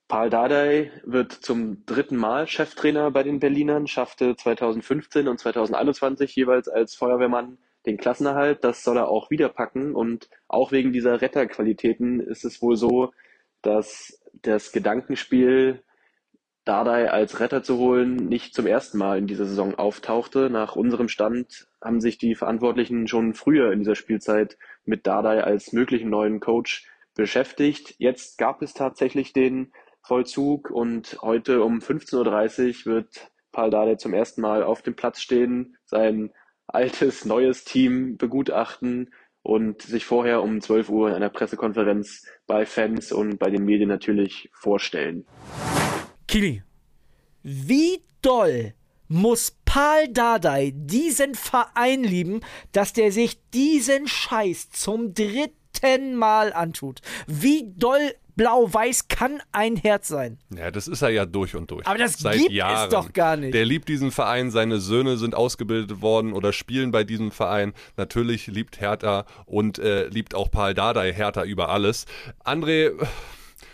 Paul 0.07 0.29
Dardai 0.29 0.91
wird 1.03 1.31
zum 1.31 1.83
dritten 1.85 2.15
Mal 2.15 2.47
Cheftrainer 2.47 3.09
bei 3.09 3.23
den 3.23 3.39
Berlinern, 3.39 3.87
schaffte 3.87 4.35
2015 4.35 5.27
und 5.27 5.39
2021 5.39 6.35
jeweils 6.35 6.67
als 6.67 6.93
Feuerwehrmann 6.93 7.57
den 7.87 7.97
Klassenerhalt. 7.97 8.63
Das 8.63 8.83
soll 8.83 8.97
er 8.97 9.07
auch 9.07 9.31
wieder 9.31 9.49
packen 9.49 9.95
und 9.95 10.29
auch 10.47 10.71
wegen 10.71 10.93
dieser 10.93 11.21
Retterqualitäten 11.21 12.19
ist 12.19 12.45
es 12.45 12.61
wohl 12.61 12.75
so, 12.75 13.13
dass 13.63 14.21
das 14.43 14.71
Gedankenspiel 14.71 15.81
Dardai 16.65 17.09
als 17.11 17.39
Retter 17.39 17.63
zu 17.63 17.77
holen 17.77 18.15
nicht 18.15 18.53
zum 18.53 18.67
ersten 18.67 18.99
Mal 18.99 19.17
in 19.17 19.27
dieser 19.27 19.45
Saison 19.45 19.75
auftauchte. 19.75 20.49
Nach 20.51 20.75
unserem 20.75 21.09
Stand 21.09 21.67
haben 21.81 22.01
sich 22.01 22.17
die 22.19 22.35
Verantwortlichen 22.35 23.07
schon 23.07 23.33
früher 23.33 23.71
in 23.71 23.79
dieser 23.79 23.95
Spielzeit 23.95 24.57
mit 24.83 25.07
Dardai 25.07 25.43
als 25.43 25.73
möglichen 25.73 26.09
neuen 26.09 26.39
Coach 26.39 26.87
beschäftigt. 27.15 27.95
Jetzt 27.97 28.37
gab 28.37 28.61
es 28.61 28.73
tatsächlich 28.73 29.33
den 29.33 29.71
Vollzug 30.05 30.69
und 30.69 31.17
heute 31.23 31.63
um 31.63 31.79
15.30 31.79 32.85
Uhr 32.85 32.93
wird 32.93 33.31
Paul 33.51 33.71
Dardai 33.71 33.95
zum 33.95 34.13
ersten 34.13 34.41
Mal 34.41 34.61
auf 34.61 34.83
dem 34.83 34.95
Platz 34.95 35.19
stehen, 35.19 35.77
sein 35.83 36.31
altes, 36.67 37.25
neues 37.25 37.63
Team 37.63 38.15
begutachten 38.17 39.11
und 39.41 39.81
sich 39.81 40.05
vorher 40.05 40.43
um 40.43 40.61
12 40.61 40.89
Uhr 40.89 41.09
in 41.09 41.15
einer 41.15 41.29
Pressekonferenz 41.29 42.23
bei 42.45 42.67
Fans 42.67 43.11
und 43.11 43.39
bei 43.39 43.49
den 43.49 43.65
Medien 43.65 43.89
natürlich 43.89 44.49
vorstellen. 44.53 45.25
Kili, 46.27 46.61
wie 47.41 48.03
doll 48.21 48.73
muss 49.07 49.57
Paul 49.65 50.07
Dardai 50.09 50.71
diesen 50.75 51.33
Verein 51.33 52.03
lieben, 52.03 52.41
dass 52.71 52.93
der 52.93 53.11
sich 53.11 53.39
diesen 53.51 54.07
Scheiß 54.07 54.69
zum 54.69 55.13
dritten 55.13 55.64
Mal 56.15 56.53
antut? 56.53 57.01
Wie 57.27 57.73
doll 57.75 58.13
blau-weiß 58.35 59.07
kann 59.07 59.41
ein 59.51 59.75
Herz 59.77 60.09
sein? 60.09 60.37
Ja, 60.55 60.69
das 60.71 60.87
ist 60.87 61.01
er 61.01 61.09
ja 61.09 61.25
durch 61.25 61.55
und 61.55 61.71
durch. 61.71 61.87
Aber 61.87 61.97
das 61.97 62.17
Seit 62.17 62.37
gibt 62.37 62.49
es 62.49 62.55
Jahren. 62.55 62.89
doch 62.89 63.13
gar 63.13 63.37
nicht. 63.37 63.53
Der 63.53 63.65
liebt 63.65 63.87
diesen 63.87 64.11
Verein, 64.11 64.51
seine 64.51 64.79
Söhne 64.79 65.17
sind 65.17 65.35
ausgebildet 65.35 66.01
worden 66.01 66.33
oder 66.33 66.51
spielen 66.51 66.91
bei 66.91 67.03
diesem 67.03 67.31
Verein. 67.31 67.73
Natürlich 67.97 68.47
liebt 68.47 68.81
Hertha 68.81 69.25
und 69.45 69.79
äh, 69.79 70.07
liebt 70.07 70.35
auch 70.35 70.51
Paul 70.51 70.73
Dardai 70.73 71.13
Hertha 71.13 71.43
über 71.43 71.69
alles. 71.69 72.05
André, 72.43 72.91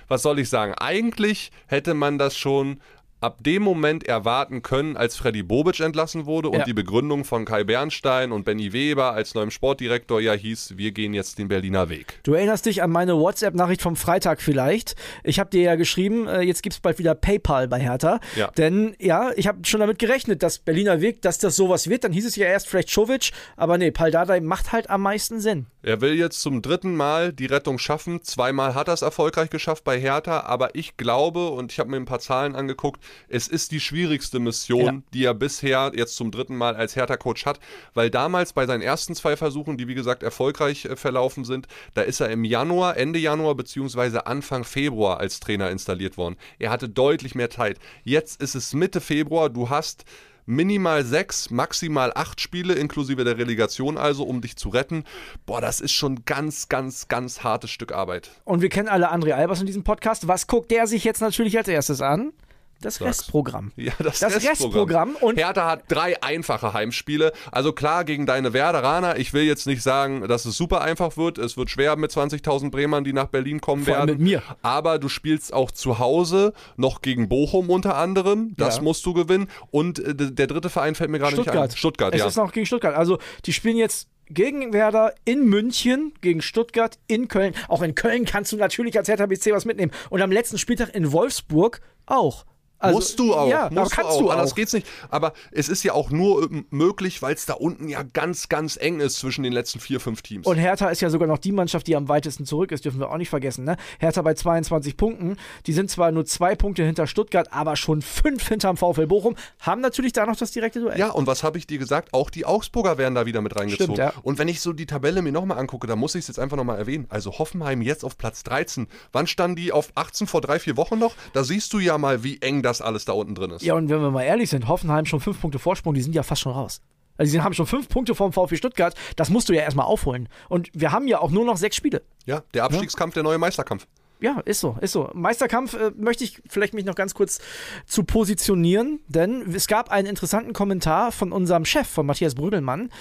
was 0.08 0.22
soll 0.22 0.40
ich 0.40 0.50
sagen? 0.50 0.74
Eigentlich 0.76 1.52
hätte 1.68 1.94
man 1.94 2.18
das 2.18 2.38
schon 2.38 2.82
ab 3.22 3.38
dem 3.42 3.62
Moment 3.64 4.04
erwarten 4.04 4.62
können, 4.62 4.98
als 4.98 5.16
Freddy 5.16 5.44
Bobic 5.44 5.80
entlassen 5.80 6.26
wurde 6.26 6.50
und 6.50 6.58
Ja. 6.60 6.64
die 6.66 6.74
Begründung 6.74 7.24
von 7.24 7.46
Kai 7.46 7.64
Bernstein 7.64 8.32
und 8.32 8.44
Benny 8.44 8.74
Weber 8.74 9.14
als 9.14 9.36
neuem 9.36 9.52
Sportdirektor 9.52 10.20
ja 10.20 10.34
hieß, 10.34 10.74
wir 10.78 10.92
gehen 10.92 11.14
jetzt 11.14 11.38
den 11.40 11.48
Berliner 11.48 11.88
Weg. 11.90 12.20
Du 12.24 12.34
erinnerst 12.34 12.66
dich 12.66 12.84
an 12.84 12.90
meine 12.90 13.16
WhatsApp-Nachricht 13.18 13.82
vom 13.82 13.96
Freitag 13.96 14.42
vielleicht. 14.42 14.96
Ich 15.24 15.40
habe 15.40 15.50
dir 15.50 15.62
ja 15.62 15.76
geschrieben, 15.76 16.28
äh, 16.28 16.42
jetzt 16.42 16.64
gibt 16.64 16.74
es 16.74 16.80
bald 16.80 17.00
wieder 17.00 17.16
PayPal 17.16 17.68
bei 17.68 17.80
Hertha. 17.80 18.20
Ja. 18.36 18.50
Denn 18.58 18.96
ja, 19.00 19.32
ich 19.36 19.48
habe 19.48 19.60
schon 19.66 19.80
damit 19.80 20.00
gerechnet, 20.00 20.44
dass 20.44 20.60
Berliner 20.60 21.00
Weg, 21.02 21.22
dass 21.22 21.38
das 21.38 21.56
sowas 21.56 21.90
wird. 21.90 22.04
Dann 22.04 22.12
hieß 22.12 22.26
es 22.26 22.36
ja 22.36 22.48
erst 22.48 22.68
vielleicht 22.68 22.90
Czovic, 22.90 23.32
aber 23.56 23.78
nee, 23.78 23.92
Paul 23.92 24.12
Dardai 24.12 24.40
macht 24.42 24.72
halt 24.72 24.90
am 24.90 25.02
meisten 25.04 25.40
Sinn. 25.40 25.68
Er 25.84 26.00
will 26.02 26.14
jetzt 26.14 26.42
zum 26.42 26.62
dritten 26.62 26.96
Mal 26.96 27.34
die 27.34 27.48
Rettung 27.48 27.80
schaffen. 27.80 28.22
Zweimal 28.24 28.76
hat 28.76 28.88
er 28.88 28.94
es 28.94 29.02
erfolgreich 29.02 29.50
geschafft 29.50 29.84
bei 29.84 30.00
Hertha, 30.00 30.42
aber 30.42 30.76
ich 30.76 30.96
glaube, 30.96 31.50
und 31.50 31.72
ich 31.72 31.80
habe 31.80 31.90
mir 31.90 31.98
ein 31.98 32.06
paar 32.06 32.20
Zahlen 32.20 32.56
angeguckt, 32.56 33.02
es 33.30 33.48
ist 33.48 33.72
die 33.72 33.80
schwierigste 33.80 34.40
Mission, 34.40 34.86
Ja. 34.86 35.02
die 35.14 35.26
er 35.26 35.34
bisher 35.34 35.92
jetzt 35.96 36.16
zum 36.16 36.30
dritten 36.32 36.56
Mal 36.56 36.76
als 36.76 36.96
Hertha-Coach 36.96 37.46
hat, 37.46 37.60
weil 37.94 38.10
damals 38.10 38.54
bei 38.54 38.66
seinen 38.68 38.82
ersten 38.82 39.16
zwei 39.16 39.36
Versuchen, 39.36 39.78
die 39.78 39.88
wie 39.88 39.96
gesagt 39.96 40.22
erfolgreich 40.24 40.86
äh, 40.86 40.96
verlaufen 40.96 41.46
sind, 41.46 41.68
da 41.96 42.02
ist 42.02 42.20
er 42.20 42.30
im 42.30 42.44
Januar, 42.44 42.98
Ende 42.98 43.20
Januar 43.20 43.56
beziehungsweise 43.56 44.28
Anfang 44.28 44.64
Februar 44.64 45.20
als 45.20 45.40
Trainer 45.40 45.72
installiert 45.72 46.18
worden. 46.18 46.36
Er 46.60 46.70
hatte 46.70 46.90
deutlich 46.90 47.34
mehr 47.34 47.50
Zeit. 47.50 47.80
Jetzt 48.04 48.42
ist 48.42 48.54
es 48.56 48.74
Mitte 48.74 49.02
Februar, 49.02 49.50
du 49.50 49.70
hast 49.70 50.06
minimal 50.52 51.04
sechs, 51.06 51.50
maximal 51.50 52.12
acht 52.14 52.42
Spiele, 52.42 52.74
inklusive 52.74 53.24
der 53.24 53.38
Relegation 53.38 53.98
also, 53.98 54.24
um 54.24 54.42
dich 54.42 54.58
zu 54.58 54.70
retten. 54.70 55.06
Boah, 55.46 55.62
das 55.62 55.80
ist 55.80 55.94
schon 55.94 56.26
ganz, 56.26 56.68
ganz, 56.70 57.08
ganz 57.08 57.44
hartes 57.44 57.72
Stück 57.72 57.94
Arbeit. 57.94 58.30
Und 58.44 58.62
wir 58.62 58.70
kennen 58.70 58.90
alle 58.90 59.12
André 59.12 59.32
Albers 59.32 59.62
in 59.62 59.66
diesem 59.66 59.84
Podcast. 59.84 60.28
Was 60.28 60.48
guckt 60.48 60.70
der 60.70 60.88
sich 60.88 61.04
jetzt 61.04 61.22
natürlich 61.22 61.58
als 61.58 61.68
erstes 61.68 62.02
an? 62.02 62.34
Das 62.82 62.96
Sag's. 62.96 63.20
Restprogramm. 63.22 63.72
Ja, 63.78 63.94
das, 64.00 64.20
Das 64.20 64.36
Restprogramm 64.44 65.16
und- 65.22 65.38
Hertha 65.38 65.68
hat 65.70 65.84
drei 65.88 66.22
einfache 66.22 66.74
Heimspiele. 66.74 67.32
Also 67.52 67.74
klar, 67.74 68.04
gegen 68.04 68.26
deine 68.26 68.54
Werderaner. 68.54 69.18
Ich 69.18 69.34
will 69.34 69.44
jetzt 69.44 69.68
nicht 69.68 69.82
sagen, 69.84 70.28
dass 70.28 70.46
es 70.46 70.58
super 70.58 70.82
einfach 70.82 71.16
wird. 71.18 71.38
Es 71.38 71.58
wird 71.58 71.70
schwer 71.70 71.96
mit 71.96 72.12
20.000 72.12 72.72
Bremern, 72.72 73.04
die 73.04 73.14
nach 73.14 73.28
Berlin 73.28 73.62
kommen 73.62 73.84
Vor 73.86 73.96
allem 73.98 74.08
werden. 74.08 74.18
mit 74.24 74.28
mir. 74.32 74.44
Aber 74.62 75.00
du 75.00 75.10
spielst 75.10 75.54
auch 75.54 75.72
zu 75.72 76.00
Hause, 76.00 76.54
noch 76.76 77.02
gegen 77.02 77.30
Bochum 77.30 77.70
unter 77.70 77.96
anderem. 77.96 78.54
Das 78.58 78.78
Ja. 78.78 78.82
musst 78.84 79.06
du 79.06 79.14
gewinnen. 79.14 79.48
Und 79.72 80.00
äh, 80.00 80.16
der 80.16 80.48
dritte 80.48 80.70
Verein 80.70 80.96
fällt 80.96 81.10
mir 81.12 81.20
gerade 81.20 81.36
nicht 81.36 81.44
Stuttgart. 81.44 81.72
ein. 81.72 81.78
Stuttgart, 81.78 82.14
es 82.14 82.20
ja. 82.22 82.28
ist 82.28 82.36
noch 82.38 82.52
gegen 82.52 82.66
Stuttgart. 82.66 82.96
Also 82.96 83.20
die 83.46 83.54
spielen 83.54 83.78
jetzt 83.78 84.08
gegen 84.30 84.72
Werder, 84.72 85.14
in 85.26 85.46
München, 85.50 86.14
gegen 86.22 86.42
Stuttgart, 86.42 86.98
in 87.08 87.28
Köln. 87.28 87.54
Auch 87.68 87.82
in 87.82 87.96
Köln 87.96 88.24
kannst 88.26 88.52
du 88.54 88.56
natürlich 88.58 88.98
als 88.98 89.10
Hertha 89.10 89.26
BC 89.26 89.52
was 89.52 89.66
mitnehmen. 89.66 89.92
Und 90.10 90.22
am 90.22 90.32
letzten 90.32 90.58
Spieltag 90.58 90.96
in 90.96 91.12
Wolfsburg 91.12 91.82
auch. 92.06 92.46
Also, 92.82 92.96
musst 92.98 93.20
du 93.20 93.34
auch. 93.34 93.48
Ja, 93.48 93.70
musst 93.72 93.92
kannst 93.92 94.20
du 94.20 94.30
auch. 94.30 94.34
Anders 94.34 94.56
geht's 94.56 94.74
nicht. 94.74 94.88
Aber 95.10 95.34
es 95.52 95.70
ist 95.70 95.84
ja 95.84 95.94
auch 95.94 96.10
nur 96.10 96.44
ähm, 96.44 96.66
möglich, 96.70 97.22
weil 97.22 97.34
es 97.34 97.46
da 97.46 97.54
unten 97.54 97.88
ja 97.88 98.04
ganz, 98.04 98.50
ganz 98.50 98.78
eng 98.78 99.00
ist 99.00 99.18
zwischen 99.18 99.44
den 99.44 99.54
letzten 99.54 99.80
vier, 99.80 100.00
fünf 100.00 100.22
Teams. 100.22 100.48
Und 100.48 100.58
Hertha 100.58 100.90
ist 100.90 101.02
ja 101.02 101.10
sogar 101.10 101.28
noch 101.28 101.38
die 101.38 101.52
Mannschaft, 101.52 101.88
die 101.88 101.96
am 101.96 102.10
weitesten 102.10 102.46
zurück 102.46 102.72
ist, 102.72 102.86
dürfen 102.86 103.00
wir 103.00 103.10
auch 103.12 103.18
nicht 103.18 103.30
vergessen. 103.30 103.66
Ne? 103.66 103.78
Hertha 104.00 104.22
bei 104.22 104.34
22 104.34 104.98
Punkten. 104.98 105.38
Die 105.68 105.74
sind 105.74 105.90
zwar 105.90 106.12
nur 106.12 106.26
zwei 106.26 106.56
Punkte 106.56 106.84
hinter 106.84 107.08
Stuttgart, 107.08 107.52
aber 107.52 107.76
schon 107.76 108.02
fünf 108.02 108.48
hinterm 108.48 108.78
VfL 108.78 109.08
Bochum. 109.08 109.36
Haben 109.60 109.82
natürlich 109.82 110.14
da 110.14 110.26
noch 110.26 110.36
das 110.36 110.52
direkte 110.52 110.80
Duell. 110.80 110.98
ja, 110.98 111.10
und 111.10 111.28
was 111.28 111.44
habe 111.44 111.58
ich 111.58 111.68
dir 111.68 111.78
gesagt? 111.78 112.14
Auch 112.14 112.30
die 112.30 112.46
Augsburger 112.46 112.98
werden 112.98 113.16
da 113.16 113.26
wieder 113.26 113.42
mit 113.42 113.56
reingezogen. 113.56 113.96
Stimmt, 113.96 113.98
ja. 113.98 114.14
Und 114.24 114.40
wenn 114.40 114.48
ich 114.48 114.62
so 114.62 114.74
die 114.74 114.86
Tabelle 114.86 115.22
mir 115.22 115.32
nochmal 115.32 115.58
angucke, 115.60 115.88
dann 115.88 116.00
muss 116.00 116.16
ich 116.16 116.22
es 116.22 116.28
jetzt 116.28 116.40
einfach 116.40 116.58
nochmal 116.58 116.78
erwähnen. 116.78 117.06
Also 117.10 117.38
Hoffenheim 117.38 117.82
jetzt 117.82 118.04
auf 118.04 118.18
Platz 118.18 118.44
13. 118.44 118.88
Wann 119.12 119.28
standen 119.28 119.56
die 119.56 119.72
auf 119.72 119.92
18 119.96 120.28
vor 120.28 120.42
drei, 120.42 120.60
vier 120.60 120.78
Wochen 120.78 120.98
noch? 120.98 121.14
Da 121.34 121.44
siehst 121.44 121.74
du 121.74 121.80
ja 121.80 121.98
mal, 121.98 122.24
wie 122.24 122.42
eng 122.42 122.62
das 122.64 122.71
alles 122.80 123.06
da 123.06 123.14
unten 123.14 123.36
drin 123.36 123.52
ist. 123.52 123.64
Ja, 123.64 123.74
und 123.74 123.90
wenn 123.90 124.02
wir 124.02 124.12
mal 124.12 124.24
ehrlich 124.24 124.50
sind, 124.50 124.68
Hoffenheim 124.68 125.06
schon 125.06 125.20
fünf 125.20 125.42
Punkte 125.42 125.60
Vorsprung, 125.60 125.94
die 125.94 126.02
sind 126.02 126.14
ja 126.14 126.24
fast 126.24 126.42
schon 126.42 126.54
raus. 126.54 126.82
Also 127.18 127.32
sie 127.32 127.42
haben 127.42 127.54
schon 127.54 127.68
fünf 127.68 127.90
Punkte 127.90 128.16
vom 128.16 128.32
VfB 128.32 128.56
Stuttgart. 128.56 128.96
Das 129.16 129.30
musst 129.30 129.50
du 129.50 129.54
ja 129.54 129.62
erstmal 129.62 129.86
aufholen. 129.86 130.30
Und 130.50 130.70
wir 130.74 130.92
haben 130.92 131.08
ja 131.08 131.20
auch 131.20 131.32
nur 131.32 131.46
noch 131.46 131.58
sechs 131.58 131.76
Spiele. 131.76 132.02
Ja, 132.26 132.44
der 132.54 132.64
Abstiegskampf, 132.64 133.14
der 133.14 133.24
neue 133.24 133.38
Meisterkampf. 133.38 133.86
Ja, 134.22 134.40
ist 134.46 134.60
so, 134.60 134.78
ist 134.82 134.92
so. 134.92 135.10
Meisterkampf 135.14 135.74
äh, 135.74 135.92
möchte 135.96 136.24
ich 136.24 136.42
vielleicht 136.48 136.76
mich 136.76 136.86
noch 136.86 136.94
ganz 136.94 137.16
kurz 137.16 137.40
zu 137.88 138.04
positionieren, 138.04 139.00
denn 139.08 139.54
es 139.54 139.68
gab 139.68 139.90
einen 139.90 140.08
interessanten 140.08 140.54
Kommentar 140.54 141.12
von 141.12 141.32
unserem 141.32 141.66
Chef, 141.66 141.88
von 141.88 142.06
Matthias 142.06 142.36
Brügelmann. 142.36 142.92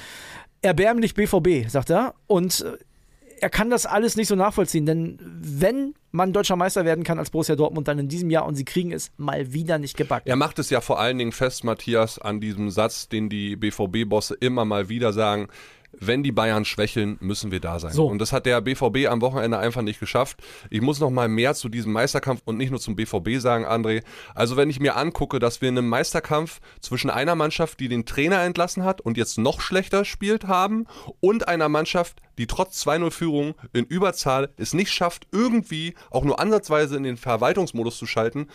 Erbärmlich 0.63 1.15
BVB, 1.15 1.69
sagt 1.69 1.91
er. 1.91 2.15
Und 2.27 2.63
äh, 2.63 2.79
er 3.41 3.51
kann 3.51 3.71
das 3.71 3.87
alles 3.87 4.17
nicht 4.17 4.29
so 4.29 4.35
nachvollziehen, 4.35 4.87
denn 4.87 5.19
wenn 5.21 5.95
man 6.13 6.33
deutscher 6.33 6.57
Meister 6.57 6.85
werden 6.85 7.05
kann 7.05 7.19
als 7.19 7.31
Borussia 7.31 7.57
Dortmund, 7.57 7.89
dann 7.89 7.99
in 7.99 8.09
diesem 8.09 8.31
Jahr 8.31 8.47
und 8.47 8.55
sie 8.55 8.65
kriegen 8.65 8.93
es 8.93 9.13
mal 9.17 9.53
wieder 9.53 9.79
nicht 9.79 9.97
gebacken. 9.97 10.29
Er 10.29 10.37
macht 10.37 10.59
es 10.59 10.71
ja 10.71 10.81
vor 10.81 11.01
allen 11.01 11.19
Dingen 11.19 11.33
fest, 11.33 11.65
Matthias, 11.65 12.19
an 12.19 12.41
diesem 12.41 12.71
Satz, 12.71 13.09
den 13.09 13.29
die 13.29 13.57
BVB-Bosse 13.57 14.35
immer 14.35 14.65
mal 14.65 14.89
wieder 14.89 15.13
sagen. 15.13 15.49
Wenn 15.99 16.23
die 16.23 16.33
Bayern 16.33 16.65
schwächeln, 16.65 17.17
müssen 17.21 17.51
wir 17.51 17.61
da 17.61 17.79
sein. 17.79 17.93
So. 17.93 18.07
Und 18.07 18.19
das 18.19 18.33
hat 18.33 18.47
der 18.47 18.61
BVB 18.61 19.09
am 19.09 19.21
Wochenende 19.21 19.59
einfach 19.59 19.83
nicht 19.83 20.01
geschafft. 20.01 20.39
Ich 20.71 20.81
muss 20.81 21.01
noch 21.01 21.11
mal 21.11 21.29
mehr 21.29 21.55
zu 21.55 21.69
diesem 21.69 21.93
Meisterkampf 21.93 22.43
und 22.45 22.57
nicht 22.57 22.71
nur 22.71 22.81
zum 22.81 22.97
BVB 22.97 23.39
sagen, 23.39 23.67
André. 23.67 24.03
Also 24.35 24.57
wenn 24.57 24.71
ich 24.71 24.81
mir 24.81 24.97
angucke, 24.97 25.39
dass 25.39 25.61
wir 25.61 25.69
in 25.69 25.79
einem 25.79 25.89
Meisterkampf 25.89 26.61
zwischen 26.81 27.11
einer 27.11 27.35
Mannschaft, 27.35 27.81
die 27.81 27.89
den 27.89 28.07
Trainer 28.07 28.43
entlassen 28.43 28.85
hat 28.85 29.01
und 29.01 29.17
jetzt 29.17 29.39
noch 29.39 29.61
schlechter 29.61 30.05
spielt 30.05 30.45
haben, 30.45 30.87
und 31.21 31.49
einer 31.49 31.69
Mannschaft, 31.69 32.21
die 32.39 32.47
trotz 32.47 32.87
2-0-Führung 32.87 33.55
in 33.73 33.85
Überzahl 33.85 34.51
es 34.57 34.73
nicht 34.73 34.93
schafft, 34.93 35.27
irgendwie 35.33 35.95
auch 36.11 36.25
nur 36.25 36.41
ansatzweise 36.41 36.97
in 36.97 37.03
den 37.03 37.17
Verwaltungsmodus 37.17 37.99
zu 37.99 38.07
schalten, 38.07 38.49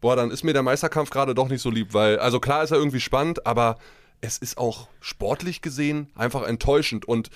boah, 0.00 0.16
dann 0.16 0.30
ist 0.30 0.42
mir 0.42 0.52
der 0.52 0.62
Meisterkampf 0.62 1.10
gerade 1.10 1.34
doch 1.34 1.48
nicht 1.48 1.62
so 1.62 1.70
lieb, 1.70 1.94
weil, 1.94 2.18
also 2.18 2.40
klar 2.40 2.64
ist 2.64 2.72
er 2.72 2.76
irgendwie 2.78 3.00
spannend, 3.00 3.46
aber 3.46 3.78
es 4.22 4.38
ist 4.38 4.56
auch 4.56 4.88
sportlich 5.00 5.60
gesehen 5.60 6.10
einfach 6.14 6.44
enttäuschend. 6.44 7.04
Und 7.04 7.28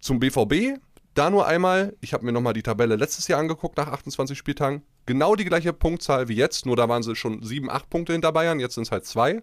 zum 0.00 0.18
BVB, 0.18 0.80
da 1.14 1.30
nur 1.30 1.46
einmal, 1.46 1.94
ich 2.00 2.14
habe 2.14 2.24
mir 2.24 2.32
nochmal 2.32 2.54
die 2.54 2.62
Tabelle 2.62 2.96
letztes 2.96 3.28
Jahr 3.28 3.38
angeguckt 3.38 3.76
nach 3.76 3.88
28 3.88 4.36
Spieltagen, 4.36 4.82
genau 5.06 5.36
die 5.36 5.44
gleiche 5.44 5.72
Punktzahl 5.72 6.28
wie 6.28 6.34
jetzt, 6.34 6.66
nur 6.66 6.74
da 6.74 6.88
waren 6.88 7.02
sie 7.02 7.14
schon 7.14 7.42
7, 7.42 7.70
8 7.70 7.88
Punkte 7.88 8.12
hinter 8.14 8.32
Bayern, 8.32 8.58
jetzt 8.58 8.74
sind 8.74 8.84
es 8.84 8.90
halt 8.90 9.04
zwei. 9.04 9.42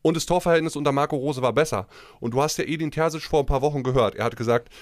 Und 0.00 0.16
das 0.16 0.24
Torverhältnis 0.24 0.76
unter 0.76 0.92
Marco 0.92 1.16
Rose 1.16 1.42
war 1.42 1.52
besser. 1.52 1.86
Und 2.20 2.32
du 2.32 2.40
hast 2.40 2.56
ja 2.58 2.64
Edin 2.64 2.92
Terzic 2.92 3.22
vor 3.24 3.40
ein 3.40 3.46
paar 3.46 3.60
Wochen 3.60 3.82
gehört. 3.82 4.14
Er 4.14 4.24
hat 4.24 4.36
gesagt, 4.36 4.72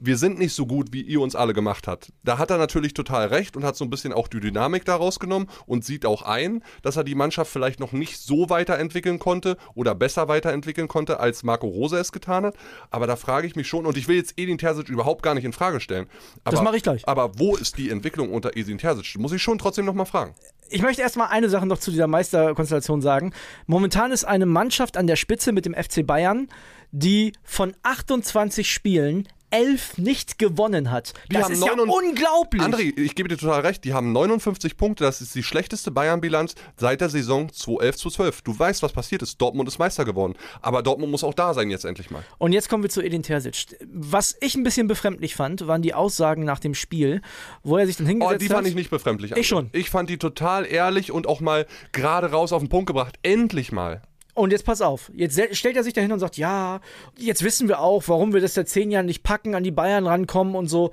wir 0.00 0.16
sind 0.16 0.38
nicht 0.38 0.54
so 0.54 0.66
gut, 0.66 0.92
wie 0.92 1.02
ihr 1.02 1.20
uns 1.20 1.34
alle 1.34 1.54
gemacht 1.54 1.86
habt. 1.86 2.12
Da 2.24 2.38
hat 2.38 2.50
er 2.50 2.58
natürlich 2.58 2.94
total 2.94 3.28
recht 3.28 3.56
und 3.56 3.64
hat 3.64 3.76
so 3.76 3.84
ein 3.84 3.90
bisschen 3.90 4.12
auch 4.12 4.28
die 4.28 4.40
Dynamik 4.40 4.84
daraus 4.84 5.20
genommen 5.20 5.48
und 5.66 5.84
sieht 5.84 6.06
auch 6.06 6.22
ein, 6.22 6.62
dass 6.82 6.96
er 6.96 7.04
die 7.04 7.14
Mannschaft 7.14 7.50
vielleicht 7.50 7.80
noch 7.80 7.92
nicht 7.92 8.18
so 8.18 8.50
weiterentwickeln 8.50 9.18
konnte 9.18 9.56
oder 9.74 9.94
besser 9.94 10.28
weiterentwickeln 10.28 10.88
konnte, 10.88 11.20
als 11.20 11.42
Marco 11.42 11.66
Rose 11.66 11.98
es 11.98 12.12
getan 12.12 12.44
hat. 12.44 12.56
Aber 12.90 13.06
da 13.06 13.16
frage 13.16 13.46
ich 13.46 13.56
mich 13.56 13.68
schon, 13.68 13.86
und 13.86 13.96
ich 13.96 14.08
will 14.08 14.16
jetzt 14.16 14.34
Edin 14.36 14.58
Terzic 14.58 14.88
überhaupt 14.88 15.22
gar 15.22 15.34
nicht 15.34 15.44
in 15.44 15.52
Frage 15.52 15.80
stellen. 15.80 16.06
Aber, 16.44 16.56
Das 16.56 16.64
mache 16.64 16.76
ich 16.76 16.82
gleich. 16.82 17.06
Aber 17.06 17.38
wo 17.38 17.56
ist 17.56 17.78
die 17.78 17.90
Entwicklung 17.90 18.32
unter 18.32 18.56
Edin 18.56 18.78
Terzic? 18.78 19.18
Muss 19.18 19.32
ich 19.32 19.42
schon 19.42 19.58
trotzdem 19.58 19.84
nochmal 19.84 20.06
fragen. 20.06 20.34
Ich 20.68 20.82
möchte 20.82 21.02
erstmal 21.02 21.28
eine 21.28 21.48
Sache 21.48 21.66
noch 21.66 21.78
zu 21.78 21.90
dieser 21.90 22.08
Meisterkonstellation 22.08 23.00
sagen. 23.00 23.32
Momentan 23.66 24.10
ist 24.10 24.24
eine 24.24 24.46
Mannschaft 24.46 24.96
an 24.96 25.06
der 25.06 25.16
Spitze 25.16 25.52
mit 25.52 25.64
dem 25.64 25.74
FC 25.74 26.04
Bayern, 26.04 26.48
die 26.90 27.32
von 27.44 27.74
28 27.82 28.70
Spielen 28.70 29.28
elf 29.50 29.98
nicht 29.98 30.38
gewonnen 30.38 30.90
hat. 30.90 31.12
Die 31.30 31.34
das 31.34 31.44
haben 31.44 31.52
ist 31.52 31.64
ja 31.64 31.76
99 31.76 32.08
unglaublich. 32.10 32.62
André, 32.62 32.98
ich 32.98 33.14
gebe 33.14 33.28
dir 33.28 33.36
total 33.36 33.60
recht, 33.60 33.84
die 33.84 33.94
haben 33.94 34.12
59 34.12 34.76
Punkte, 34.76 35.04
das 35.04 35.20
ist 35.20 35.34
die 35.34 35.42
schlechteste 35.42 35.90
Bayern-Bilanz 35.90 36.54
seit 36.76 37.00
der 37.00 37.08
Saison 37.08 37.50
2011 37.52 37.96
zu 37.96 38.10
12. 38.10 38.42
Du 38.42 38.58
weißt, 38.58 38.82
was 38.82 38.92
passiert 38.92 39.22
ist. 39.22 39.40
Dortmund 39.40 39.68
ist 39.68 39.78
Meister 39.78 40.04
geworden. 40.04 40.34
Aber 40.62 40.82
Dortmund 40.82 41.10
muss 41.10 41.24
auch 41.24 41.34
da 41.34 41.54
sein 41.54 41.70
jetzt 41.70 41.84
endlich 41.84 42.10
mal. 42.10 42.22
Und 42.38 42.52
jetzt 42.52 42.68
kommen 42.68 42.82
wir 42.82 42.90
zu 42.90 43.02
Edin 43.02 43.22
Terzic. 43.22 43.76
Was 43.86 44.36
ich 44.40 44.54
ein 44.54 44.62
bisschen 44.64 44.86
befremdlich 44.88 45.34
fand, 45.34 45.66
waren 45.66 45.82
die 45.82 45.94
Aussagen 45.94 46.44
nach 46.44 46.58
dem 46.60 46.74
Spiel, 46.74 47.22
wo 47.62 47.76
er 47.76 47.86
sich 47.86 47.96
dann 47.96 48.06
Oh, 48.06 48.10
hingesetzt 48.10 48.42
die 48.42 48.48
hat. 48.48 48.56
fand 48.56 48.68
ich 48.68 48.74
nicht 48.74 48.90
befremdlich. 48.90 49.32
André. 49.32 49.38
Ich 49.38 49.48
schon. 49.48 49.70
Ich 49.72 49.90
fand 49.90 50.10
die 50.10 50.18
total 50.18 50.66
ehrlich 50.66 51.12
und 51.12 51.26
auch 51.26 51.40
mal 51.40 51.66
gerade 51.92 52.30
raus 52.30 52.52
auf 52.52 52.62
den 52.62 52.68
Punkt 52.68 52.86
gebracht. 52.86 53.16
Endlich 53.22 53.72
mal. 53.72 54.02
Und 54.36 54.52
jetzt 54.52 54.66
pass 54.66 54.82
auf, 54.82 55.10
jetzt 55.14 55.40
stellt 55.56 55.76
er 55.76 55.82
sich 55.82 55.94
dahin 55.94 56.12
und 56.12 56.18
sagt, 56.18 56.36
ja, 56.36 56.80
jetzt 57.16 57.42
wissen 57.42 57.68
wir 57.68 57.80
auch, 57.80 58.02
warum 58.06 58.34
wir 58.34 58.42
das 58.42 58.52
seit 58.52 58.68
zehn 58.68 58.90
Jahren 58.90 59.06
nicht 59.06 59.22
packen, 59.22 59.54
an 59.54 59.64
die 59.64 59.70
Bayern 59.70 60.06
rankommen 60.06 60.54
und 60.54 60.68
so. 60.68 60.92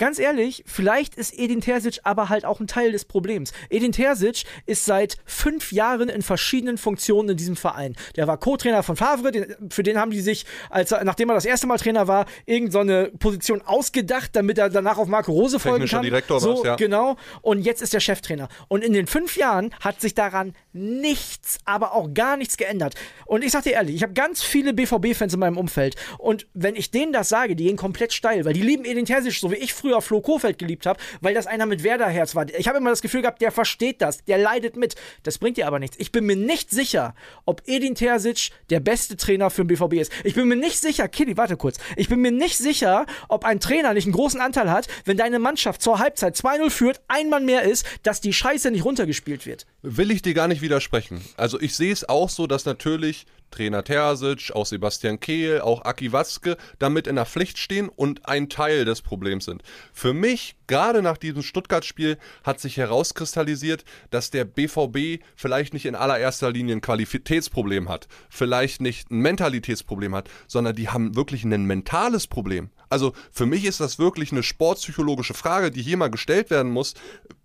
Ganz 0.00 0.18
ehrlich, 0.18 0.64
vielleicht 0.66 1.14
ist 1.14 1.38
Edin 1.38 1.60
Terzic 1.60 2.00
aber 2.04 2.30
halt 2.30 2.46
auch 2.46 2.58
ein 2.58 2.66
Teil 2.66 2.90
des 2.90 3.04
Problems. 3.04 3.52
Edin 3.68 3.92
Terzic 3.92 4.44
ist 4.64 4.86
seit 4.86 5.18
fünf 5.26 5.72
Jahren 5.72 6.08
in 6.08 6.22
verschiedenen 6.22 6.78
Funktionen 6.78 7.28
in 7.28 7.36
diesem 7.36 7.54
Verein. 7.54 7.94
Der 8.16 8.26
war 8.26 8.38
Co-Trainer 8.38 8.82
von 8.82 8.96
Favre, 8.96 9.30
den, 9.30 9.54
für 9.68 9.82
den 9.82 9.98
haben 9.98 10.10
die 10.10 10.22
sich, 10.22 10.46
als 10.70 10.92
er, 10.92 11.04
nachdem 11.04 11.28
er 11.28 11.34
das 11.34 11.44
erste 11.44 11.66
Mal 11.66 11.76
Trainer 11.76 12.08
war, 12.08 12.24
irgendeine 12.46 13.10
Position 13.18 13.60
ausgedacht, 13.60 14.30
damit 14.32 14.56
er 14.56 14.70
danach 14.70 14.96
auf 14.96 15.06
Marco 15.06 15.32
Rose 15.32 15.58
folgen 15.58 15.86
kann. 15.86 16.02
Direktor 16.02 16.40
so, 16.40 16.54
war's, 16.54 16.64
ja. 16.64 16.76
Genau. 16.76 17.16
Und 17.42 17.60
jetzt 17.60 17.82
ist 17.82 17.92
er 17.92 18.00
Cheftrainer. 18.00 18.48
Und 18.68 18.82
in 18.82 18.94
den 18.94 19.06
fünf 19.06 19.36
Jahren 19.36 19.74
hat 19.80 20.00
sich 20.00 20.14
daran 20.14 20.54
nichts, 20.72 21.58
aber 21.64 21.94
auch 21.94 22.12
gar 22.14 22.36
nichts 22.36 22.56
geändert. 22.56 22.94
Und 23.26 23.44
ich 23.44 23.52
sag 23.52 23.64
dir 23.64 23.72
ehrlich, 23.72 23.96
ich 23.96 24.02
habe 24.02 24.12
ganz 24.12 24.42
viele 24.42 24.72
BVB-Fans 24.72 25.34
in 25.34 25.40
meinem 25.40 25.56
Umfeld. 25.56 25.96
Und 26.18 26.46
wenn 26.54 26.76
ich 26.76 26.90
denen 26.90 27.12
das 27.12 27.28
sage, 27.28 27.56
die 27.56 27.64
gehen 27.64 27.76
komplett 27.76 28.12
steil, 28.12 28.44
weil 28.44 28.52
die 28.52 28.62
lieben 28.62 28.84
Edin 28.84 29.04
Terzic, 29.04 29.34
so 29.34 29.50
wie 29.50 29.56
ich 29.56 29.74
früher 29.74 30.00
Flo 30.00 30.20
Kofeld 30.20 30.58
geliebt 30.58 30.86
habe, 30.86 31.00
weil 31.20 31.34
das 31.34 31.46
einer 31.46 31.66
mit 31.66 31.82
Werder-Herz 31.82 32.34
war. 32.34 32.48
Ich 32.56 32.68
habe 32.68 32.78
immer 32.78 32.90
das 32.90 33.02
Gefühl 33.02 33.22
gehabt, 33.22 33.42
der 33.42 33.52
versteht 33.52 34.00
das, 34.00 34.24
der 34.24 34.38
leidet 34.38 34.76
mit. 34.76 34.94
Das 35.22 35.38
bringt 35.38 35.56
dir 35.56 35.66
aber 35.66 35.78
nichts. 35.78 35.96
Ich 35.98 36.12
bin 36.12 36.24
mir 36.24 36.36
nicht 36.36 36.70
sicher, 36.70 37.14
ob 37.46 37.62
Edin 37.66 37.94
Terzic 37.94 38.50
der 38.70 38.80
beste 38.80 39.16
Trainer 39.16 39.50
für 39.50 39.64
den 39.64 39.68
BVB 39.68 39.94
ist. 39.94 40.12
Ich 40.24 40.34
bin 40.34 40.48
mir 40.48 40.56
nicht 40.56 40.78
sicher, 40.78 41.08
Kitty, 41.08 41.36
warte 41.36 41.56
kurz. 41.56 41.78
Ich 41.96 42.08
bin 42.08 42.20
mir 42.20 42.32
nicht 42.32 42.58
sicher, 42.58 43.06
ob 43.28 43.44
ein 43.44 43.60
Trainer 43.60 43.94
nicht 43.94 44.04
einen 44.04 44.12
großen 44.12 44.40
Anteil 44.40 44.70
hat, 44.70 44.86
wenn 45.04 45.16
deine 45.16 45.38
Mannschaft 45.38 45.82
zur 45.82 45.98
Halbzeit 45.98 46.36
2-0 46.36 46.70
führt, 46.70 47.00
ein 47.08 47.28
Mann 47.28 47.44
mehr 47.44 47.62
ist, 47.62 47.86
dass 48.02 48.20
die 48.20 48.32
Scheiße 48.32 48.70
nicht 48.70 48.84
runtergespielt 48.84 49.46
wird. 49.46 49.66
Will 49.82 50.10
ich 50.10 50.22
dir 50.22 50.34
gar 50.34 50.48
nicht 50.48 50.59
widersprechen. 50.60 51.20
Also 51.36 51.60
ich 51.60 51.74
sehe 51.74 51.92
es 51.92 52.08
auch 52.08 52.28
so, 52.28 52.46
dass 52.46 52.64
natürlich 52.64 53.26
Trainer 53.50 53.82
Terzic, 53.84 54.52
auch 54.54 54.66
Sebastian 54.66 55.20
Kehl, 55.20 55.60
auch 55.60 55.84
Aki 55.84 56.12
Watzke 56.12 56.56
damit 56.78 57.06
in 57.06 57.16
der 57.16 57.26
Pflicht 57.26 57.58
stehen 57.58 57.88
und 57.88 58.26
ein 58.26 58.48
Teil 58.48 58.84
des 58.84 59.02
Problems 59.02 59.44
sind. 59.44 59.62
Für 59.92 60.12
mich, 60.12 60.56
gerade 60.66 61.02
nach 61.02 61.16
diesem 61.16 61.42
Stuttgart-Spiel, 61.42 62.16
hat 62.44 62.60
sich 62.60 62.76
herauskristallisiert, 62.76 63.84
dass 64.10 64.30
der 64.30 64.44
BVB 64.44 65.22
vielleicht 65.34 65.74
nicht 65.74 65.86
in 65.86 65.94
allererster 65.94 66.50
Linie 66.50 66.76
ein 66.76 66.80
Qualitätsproblem 66.80 67.88
hat, 67.88 68.08
vielleicht 68.28 68.80
nicht 68.80 69.10
ein 69.10 69.18
Mentalitätsproblem 69.18 70.14
hat, 70.14 70.30
sondern 70.46 70.76
die 70.76 70.88
haben 70.88 71.16
wirklich 71.16 71.44
ein 71.44 71.64
mentales 71.64 72.26
Problem. 72.26 72.70
Also 72.88 73.12
für 73.30 73.46
mich 73.46 73.64
ist 73.64 73.80
das 73.80 73.98
wirklich 73.98 74.32
eine 74.32 74.42
sportpsychologische 74.42 75.34
Frage, 75.34 75.70
die 75.70 75.82
hier 75.82 75.96
mal 75.96 76.10
gestellt 76.10 76.50
werden 76.50 76.72
muss 76.72 76.94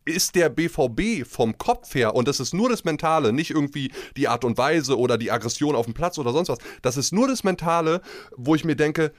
ist 0.05 0.35
der 0.35 0.49
BVB 0.49 1.27
vom 1.27 1.57
Kopf 1.57 1.95
her, 1.95 2.15
und 2.15 2.27
das 2.27 2.39
ist 2.39 2.53
nur 2.53 2.69
das 2.69 2.83
Mentale, 2.83 3.33
nicht 3.33 3.51
irgendwie 3.51 3.91
die 4.15 4.27
Art 4.27 4.45
und 4.45 4.57
Weise 4.57 4.97
oder 4.97 5.17
die 5.17 5.31
Aggression 5.31 5.75
auf 5.75 5.85
dem 5.85 5.93
Platz 5.93 6.17
oder 6.17 6.31
sonst 6.31 6.49
was, 6.49 6.59
das 6.81 6.97
ist 6.97 7.11
nur 7.11 7.27
das 7.27 7.43
Mentale, 7.43 8.01
wo 8.35 8.55
ich 8.55 8.63
mir 8.63 8.75
denke, 8.75 9.11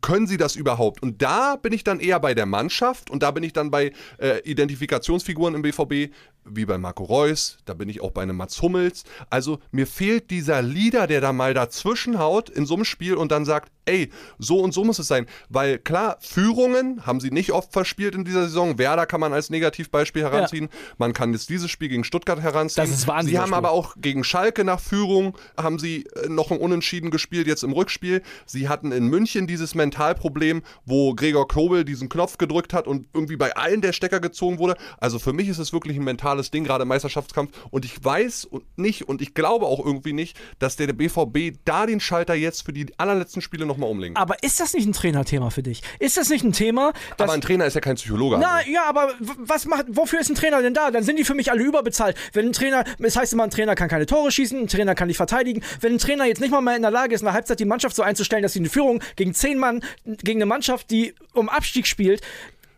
können 0.00 0.26
sie 0.26 0.36
das 0.36 0.56
überhaupt? 0.56 1.02
Und 1.02 1.22
da 1.22 1.56
bin 1.56 1.72
ich 1.72 1.84
dann 1.84 2.00
eher 2.00 2.20
bei 2.20 2.34
der 2.34 2.46
Mannschaft 2.46 3.10
und 3.10 3.22
da 3.22 3.30
bin 3.30 3.42
ich 3.42 3.52
dann 3.52 3.70
bei 3.70 3.92
äh, 4.18 4.40
Identifikationsfiguren 4.40 5.54
im 5.54 5.62
BVB. 5.62 6.12
Wie 6.44 6.64
bei 6.64 6.78
Marco 6.78 7.04
Reus, 7.04 7.58
da 7.64 7.74
bin 7.74 7.88
ich 7.88 8.00
auch 8.00 8.10
bei 8.10 8.22
einem 8.22 8.36
Mats 8.36 8.60
Hummels. 8.62 9.04
Also 9.30 9.58
mir 9.70 9.86
fehlt 9.86 10.30
dieser 10.30 10.62
Leader, 10.62 11.06
der 11.06 11.20
da 11.20 11.32
mal 11.32 11.54
dazwischen 11.54 12.18
haut 12.18 12.50
in 12.50 12.66
so 12.66 12.74
einem 12.74 12.84
Spiel 12.84 13.14
und 13.14 13.32
dann 13.32 13.44
sagt, 13.44 13.70
ey, 13.86 14.10
so 14.38 14.60
und 14.60 14.72
so 14.72 14.84
muss 14.84 14.98
es 14.98 15.08
sein. 15.08 15.26
Weil 15.48 15.78
klar, 15.78 16.16
Führungen 16.20 17.06
haben 17.06 17.20
sie 17.20 17.30
nicht 17.30 17.52
oft 17.52 17.72
verspielt 17.72 18.14
in 18.14 18.24
dieser 18.24 18.44
Saison. 18.44 18.78
Werder 18.78 19.06
kann 19.06 19.20
man 19.20 19.32
als 19.32 19.50
Negativbeispiel 19.50 20.22
heranziehen. 20.22 20.68
Ja. 20.70 20.94
Man 20.98 21.12
kann 21.12 21.32
jetzt 21.32 21.50
dieses 21.50 21.70
Spiel 21.70 21.88
gegen 21.88 22.04
Stuttgart 22.04 22.40
heranziehen. 22.40 22.86
Das 22.86 22.94
ist 22.96 23.06
Wahnsinn. 23.06 23.30
Sie 23.30 23.38
haben 23.38 23.48
Spiel. 23.48 23.58
aber 23.58 23.70
auch 23.70 23.94
gegen 23.98 24.24
Schalke 24.24 24.64
nach 24.64 24.80
Führung, 24.80 25.36
haben 25.56 25.78
sie 25.78 26.06
äh, 26.22 26.28
noch 26.28 26.50
ein 26.50 26.58
Unentschieden 26.58 27.10
gespielt, 27.10 27.46
jetzt 27.46 27.62
im 27.62 27.72
Rückspiel. 27.72 28.22
Sie 28.46 28.68
hatten 28.68 28.92
in 28.92 29.08
München 29.08 29.46
dieses 29.46 29.74
Mentalproblem, 29.74 30.62
wo 30.84 31.14
Gregor 31.14 31.48
Kobel 31.48 31.84
diesen 31.84 32.08
Knopf 32.08 32.38
gedrückt 32.38 32.72
hat 32.72 32.86
und 32.86 33.06
irgendwie 33.12 33.36
bei 33.36 33.56
allen 33.56 33.80
der 33.80 33.92
Stecker 33.92 34.20
gezogen 34.20 34.58
wurde. 34.58 34.76
Also 34.98 35.18
für 35.18 35.32
mich 35.32 35.48
ist 35.48 35.58
es 35.58 35.72
wirklich 35.72 35.96
ein 35.96 36.04
mentales 36.34 36.50
Ding, 36.50 36.64
gerade 36.64 36.82
im 36.82 36.88
Meisterschaftskampf. 36.88 37.52
Und 37.70 37.84
ich 37.84 38.02
weiß 38.02 38.48
nicht 38.76 39.08
und 39.08 39.22
ich 39.22 39.34
glaube 39.34 39.66
auch 39.66 39.84
irgendwie 39.84 40.12
nicht, 40.12 40.36
dass 40.58 40.76
der 40.76 40.92
BVB 40.92 41.58
da 41.64 41.86
den 41.86 42.00
Schalter 42.00 42.34
jetzt 42.34 42.62
für 42.64 42.72
die 42.72 42.86
allerletzten 42.98 43.42
Spiele 43.42 43.66
nochmal 43.66 43.90
umlegen. 43.90 44.16
Aber 44.16 44.42
ist 44.42 44.60
das 44.60 44.74
nicht 44.74 44.86
ein 44.86 44.92
Trainerthema 44.92 45.50
für 45.50 45.62
dich? 45.62 45.82
Ist 45.98 46.16
das 46.16 46.28
nicht 46.28 46.44
ein 46.44 46.52
Thema? 46.52 46.92
aber 47.18 47.32
ein 47.32 47.40
Trainer 47.40 47.66
ist 47.66 47.74
ja 47.74 47.80
kein 47.80 47.96
Psychologe. 47.96 48.38
Na 48.38 48.56
also. 48.56 48.70
ja, 48.70 48.84
aber 48.84 49.12
was 49.38 49.66
macht, 49.66 49.86
wofür 49.88 50.20
ist 50.20 50.30
ein 50.30 50.34
Trainer 50.34 50.62
denn 50.62 50.74
da? 50.74 50.90
Dann 50.90 51.04
sind 51.04 51.18
die 51.18 51.24
für 51.24 51.34
mich 51.34 51.50
alle 51.50 51.62
überbezahlt. 51.62 52.16
Wenn 52.32 52.46
ein 52.46 52.52
Trainer, 52.52 52.84
es 52.98 53.16
heißt 53.16 53.32
immer, 53.32 53.44
ein 53.44 53.50
Trainer 53.50 53.74
kann 53.74 53.88
keine 53.88 54.06
Tore 54.06 54.30
schießen, 54.30 54.58
ein 54.58 54.68
Trainer 54.68 54.94
kann 54.94 55.08
nicht 55.08 55.16
verteidigen. 55.16 55.62
Wenn 55.80 55.94
ein 55.94 55.98
Trainer 55.98 56.26
jetzt 56.26 56.40
nicht 56.40 56.50
mal 56.50 56.60
mehr 56.60 56.76
in 56.76 56.82
der 56.82 56.90
Lage 56.90 57.14
ist, 57.14 57.20
in 57.20 57.26
der 57.26 57.34
Halbzeit 57.34 57.60
die 57.60 57.64
Mannschaft 57.64 57.96
so 57.96 58.02
einzustellen, 58.02 58.42
dass 58.42 58.52
sie 58.52 58.58
eine 58.58 58.68
Führung 58.68 59.02
gegen 59.16 59.34
zehn 59.34 59.58
Mann, 59.58 59.82
gegen 60.04 60.38
eine 60.38 60.46
Mannschaft, 60.46 60.90
die 60.90 61.14
um 61.32 61.48
Abstieg 61.48 61.86
spielt, 61.86 62.20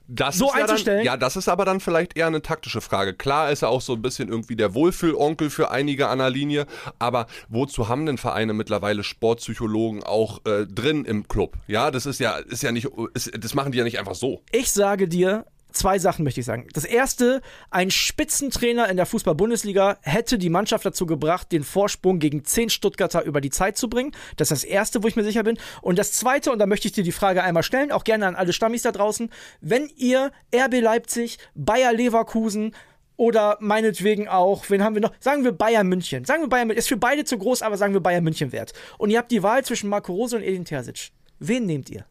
das 0.08 0.38
so 0.38 0.46
ja 0.46 0.62
einzustellen? 0.62 0.98
Dann, 0.98 1.06
ja, 1.06 1.16
das 1.16 1.36
ist 1.36 1.48
aber 1.48 1.64
dann 1.64 1.80
vielleicht 1.80 2.16
eher 2.16 2.26
eine 2.26 2.42
taktische 2.42 2.80
Frage. 2.80 3.14
Klar 3.14 3.50
ist 3.50 3.62
er 3.62 3.68
auch 3.68 3.80
so 3.80 3.94
ein 3.94 4.02
bisschen 4.02 4.28
irgendwie 4.28 4.56
der 4.56 4.74
Wohlfühlonkel 4.74 5.50
für 5.50 5.70
einige 5.70 6.08
an 6.08 6.18
der 6.18 6.30
Linie, 6.30 6.66
aber 6.98 7.26
wozu 7.48 7.88
haben 7.88 8.06
denn 8.06 8.18
Vereine 8.18 8.52
mittlerweile 8.52 9.02
Sportpsychologen 9.02 10.02
auch 10.02 10.44
äh, 10.46 10.66
drin 10.66 11.04
im 11.04 11.28
Club? 11.28 11.56
Ja, 11.66 11.90
das 11.90 12.06
ist 12.06 12.20
ja, 12.20 12.36
ist 12.36 12.62
ja 12.62 12.72
nicht, 12.72 12.88
ist, 13.14 13.32
das 13.38 13.54
machen 13.54 13.72
die 13.72 13.78
ja 13.78 13.84
nicht 13.84 13.98
einfach 13.98 14.14
so. 14.14 14.42
Ich 14.52 14.72
sage 14.72 15.08
dir, 15.08 15.44
zwei 15.76 15.98
Sachen 15.98 16.24
möchte 16.24 16.40
ich 16.40 16.46
sagen. 16.46 16.66
Das 16.72 16.84
erste, 16.84 17.40
ein 17.70 17.90
Spitzentrainer 17.90 18.88
in 18.88 18.96
der 18.96 19.06
Fußball-Bundesliga 19.06 19.98
hätte 20.02 20.38
die 20.38 20.50
Mannschaft 20.50 20.84
dazu 20.84 21.06
gebracht, 21.06 21.52
den 21.52 21.62
Vorsprung 21.62 22.18
gegen 22.18 22.44
10 22.44 22.70
Stuttgarter 22.70 23.22
über 23.24 23.40
die 23.40 23.50
Zeit 23.50 23.76
zu 23.76 23.88
bringen. 23.88 24.12
Das 24.36 24.50
ist 24.50 24.62
das 24.62 24.68
erste, 24.68 25.02
wo 25.02 25.08
ich 25.08 25.16
mir 25.16 25.24
sicher 25.24 25.42
bin. 25.42 25.58
Und 25.82 25.98
das 25.98 26.12
zweite, 26.12 26.50
und 26.50 26.58
da 26.58 26.66
möchte 26.66 26.88
ich 26.88 26.92
dir 26.92 27.04
die 27.04 27.12
Frage 27.12 27.42
einmal 27.42 27.62
stellen, 27.62 27.92
auch 27.92 28.04
gerne 28.04 28.26
an 28.26 28.34
alle 28.34 28.52
Stammis 28.52 28.82
da 28.82 28.92
draußen, 28.92 29.30
wenn 29.60 29.90
ihr 29.96 30.32
RB 30.54 30.80
Leipzig, 30.80 31.38
Bayer 31.54 31.92
Leverkusen, 31.92 32.74
oder 33.16 33.56
meinetwegen 33.60 34.28
auch, 34.28 34.68
wen 34.68 34.84
haben 34.84 34.94
wir 34.94 35.00
noch? 35.00 35.12
Sagen 35.20 35.42
wir 35.42 35.52
Bayern 35.52 35.86
München. 35.86 36.26
Sagen 36.26 36.42
wir 36.42 36.48
Bayern 36.48 36.68
München. 36.68 36.78
Ist 36.78 36.88
für 36.88 36.98
beide 36.98 37.24
zu 37.24 37.38
groß, 37.38 37.62
aber 37.62 37.78
sagen 37.78 37.94
wir 37.94 38.00
Bayern 38.00 38.22
München 38.22 38.52
wert. 38.52 38.74
Und 38.98 39.08
ihr 39.08 39.18
habt 39.18 39.30
die 39.30 39.42
Wahl 39.42 39.64
zwischen 39.64 39.88
Marco 39.88 40.12
Rose 40.12 40.36
und 40.36 40.42
Edin 40.42 40.66
Terzic. 40.66 41.12
Wen 41.38 41.64
nehmt 41.64 41.88
ihr? 41.90 42.04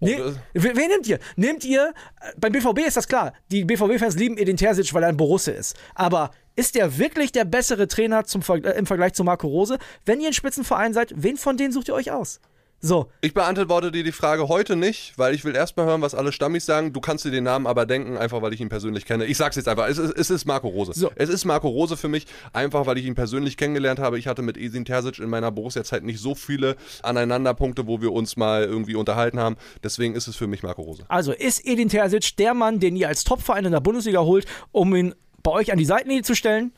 Ne, 0.00 0.36
wen 0.52 0.88
nehmt 0.88 1.06
ihr? 1.06 1.18
Nehmt 1.36 1.64
ihr, 1.64 1.94
äh, 2.20 2.32
beim 2.36 2.52
BVB 2.52 2.80
ist 2.86 2.96
das 2.96 3.08
klar, 3.08 3.32
die 3.50 3.64
BVB-Fans 3.64 4.16
lieben 4.16 4.36
Edin 4.36 4.56
Terzic, 4.56 4.92
weil 4.92 5.02
er 5.02 5.08
ein 5.08 5.16
Borusse 5.16 5.52
ist. 5.52 5.74
Aber 5.94 6.32
ist 6.54 6.76
er 6.76 6.98
wirklich 6.98 7.32
der 7.32 7.44
bessere 7.44 7.88
Trainer 7.88 8.24
zum, 8.24 8.42
äh, 8.48 8.70
im 8.72 8.86
Vergleich 8.86 9.14
zu 9.14 9.24
Marco 9.24 9.46
Rose? 9.46 9.78
Wenn 10.04 10.20
ihr 10.20 10.28
ein 10.28 10.32
Spitzenverein 10.34 10.92
seid, 10.92 11.14
wen 11.16 11.36
von 11.36 11.56
denen 11.56 11.72
sucht 11.72 11.88
ihr 11.88 11.94
euch 11.94 12.10
aus? 12.10 12.40
So. 12.80 13.10
Ich 13.20 13.32
beantworte 13.32 13.90
dir 13.90 14.04
die 14.04 14.12
Frage 14.12 14.48
heute 14.48 14.76
nicht, 14.76 15.14
weil 15.16 15.34
ich 15.34 15.44
will 15.44 15.56
erstmal 15.56 15.86
hören, 15.86 16.02
was 16.02 16.14
alle 16.14 16.30
Stammis 16.30 16.66
sagen. 16.66 16.92
Du 16.92 17.00
kannst 17.00 17.24
dir 17.24 17.30
den 17.30 17.44
Namen 17.44 17.66
aber 17.66 17.86
denken, 17.86 18.16
einfach 18.16 18.42
weil 18.42 18.52
ich 18.52 18.60
ihn 18.60 18.68
persönlich 18.68 19.06
kenne. 19.06 19.24
Ich 19.24 19.38
sag's 19.38 19.56
jetzt 19.56 19.66
einfach, 19.66 19.88
es 19.88 19.98
ist, 19.98 20.16
es 20.16 20.30
ist 20.30 20.44
Marco 20.44 20.68
Rose. 20.68 20.92
So. 20.94 21.10
Es 21.14 21.28
ist 21.28 21.44
Marco 21.44 21.68
Rose 21.68 21.96
für 21.96 22.08
mich, 22.08 22.26
einfach 22.52 22.86
weil 22.86 22.98
ich 22.98 23.06
ihn 23.06 23.14
persönlich 23.14 23.56
kennengelernt 23.56 23.98
habe. 23.98 24.18
Ich 24.18 24.26
hatte 24.26 24.42
mit 24.42 24.56
Esin 24.56 24.84
Terzic 24.84 25.18
in 25.18 25.30
meiner 25.30 25.50
Borussia-Zeit 25.50 26.04
nicht 26.04 26.20
so 26.20 26.34
viele 26.34 26.76
Aneinanderpunkte, 27.02 27.86
wo 27.86 28.00
wir 28.00 28.12
uns 28.12 28.36
mal 28.36 28.64
irgendwie 28.64 28.94
unterhalten 28.94 29.40
haben. 29.40 29.56
Deswegen 29.82 30.14
ist 30.14 30.28
es 30.28 30.36
für 30.36 30.46
mich 30.46 30.62
Marco 30.62 30.82
Rose. 30.82 31.04
Also 31.08 31.32
ist 31.32 31.66
Edin 31.66 31.88
Terzic 31.88 32.36
der 32.36 32.54
Mann, 32.54 32.78
den 32.78 32.94
ihr 32.96 33.08
als 33.08 33.24
Topverein 33.24 33.64
in 33.64 33.72
der 33.72 33.80
Bundesliga 33.80 34.20
holt, 34.20 34.46
um 34.72 34.94
ihn 34.94 35.14
bei 35.42 35.52
euch 35.52 35.72
an 35.72 35.78
die 35.78 35.84
Seitenlinie 35.84 36.22
zu 36.22 36.34
stellen? 36.34 36.72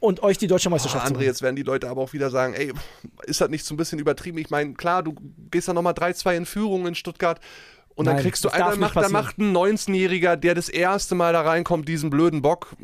Und 0.00 0.22
euch 0.22 0.38
die 0.38 0.46
deutsche 0.46 0.70
Meisterschaft 0.70 1.10
oh, 1.10 1.14
André, 1.14 1.22
jetzt 1.22 1.42
werden 1.42 1.56
die 1.56 1.62
Leute 1.62 1.88
aber 1.88 2.02
auch 2.02 2.12
wieder 2.12 2.30
sagen, 2.30 2.54
ey, 2.54 2.72
ist 3.24 3.40
das 3.40 3.50
nicht 3.50 3.64
so 3.64 3.74
ein 3.74 3.76
bisschen 3.76 3.98
übertrieben? 3.98 4.38
Ich 4.38 4.50
meine, 4.50 4.74
klar, 4.74 5.02
du 5.02 5.14
gehst 5.50 5.68
da 5.68 5.72
nochmal 5.72 5.92
3-2 5.92 6.36
in 6.36 6.46
Führung 6.46 6.86
in 6.86 6.94
Stuttgart 6.94 7.40
und 7.94 8.06
Nein, 8.06 8.16
dann 8.16 8.22
kriegst 8.22 8.44
du 8.44 8.48
einmal, 8.48 8.76
macht, 8.76 8.96
da 8.96 9.08
macht 9.10 9.38
ein 9.38 9.54
19-Jähriger, 9.54 10.36
der 10.36 10.54
das 10.54 10.68
erste 10.68 11.14
Mal 11.14 11.32
da 11.32 11.42
reinkommt, 11.42 11.86
diesen 11.86 12.08
blöden 12.08 12.40
Bock. 12.40 12.74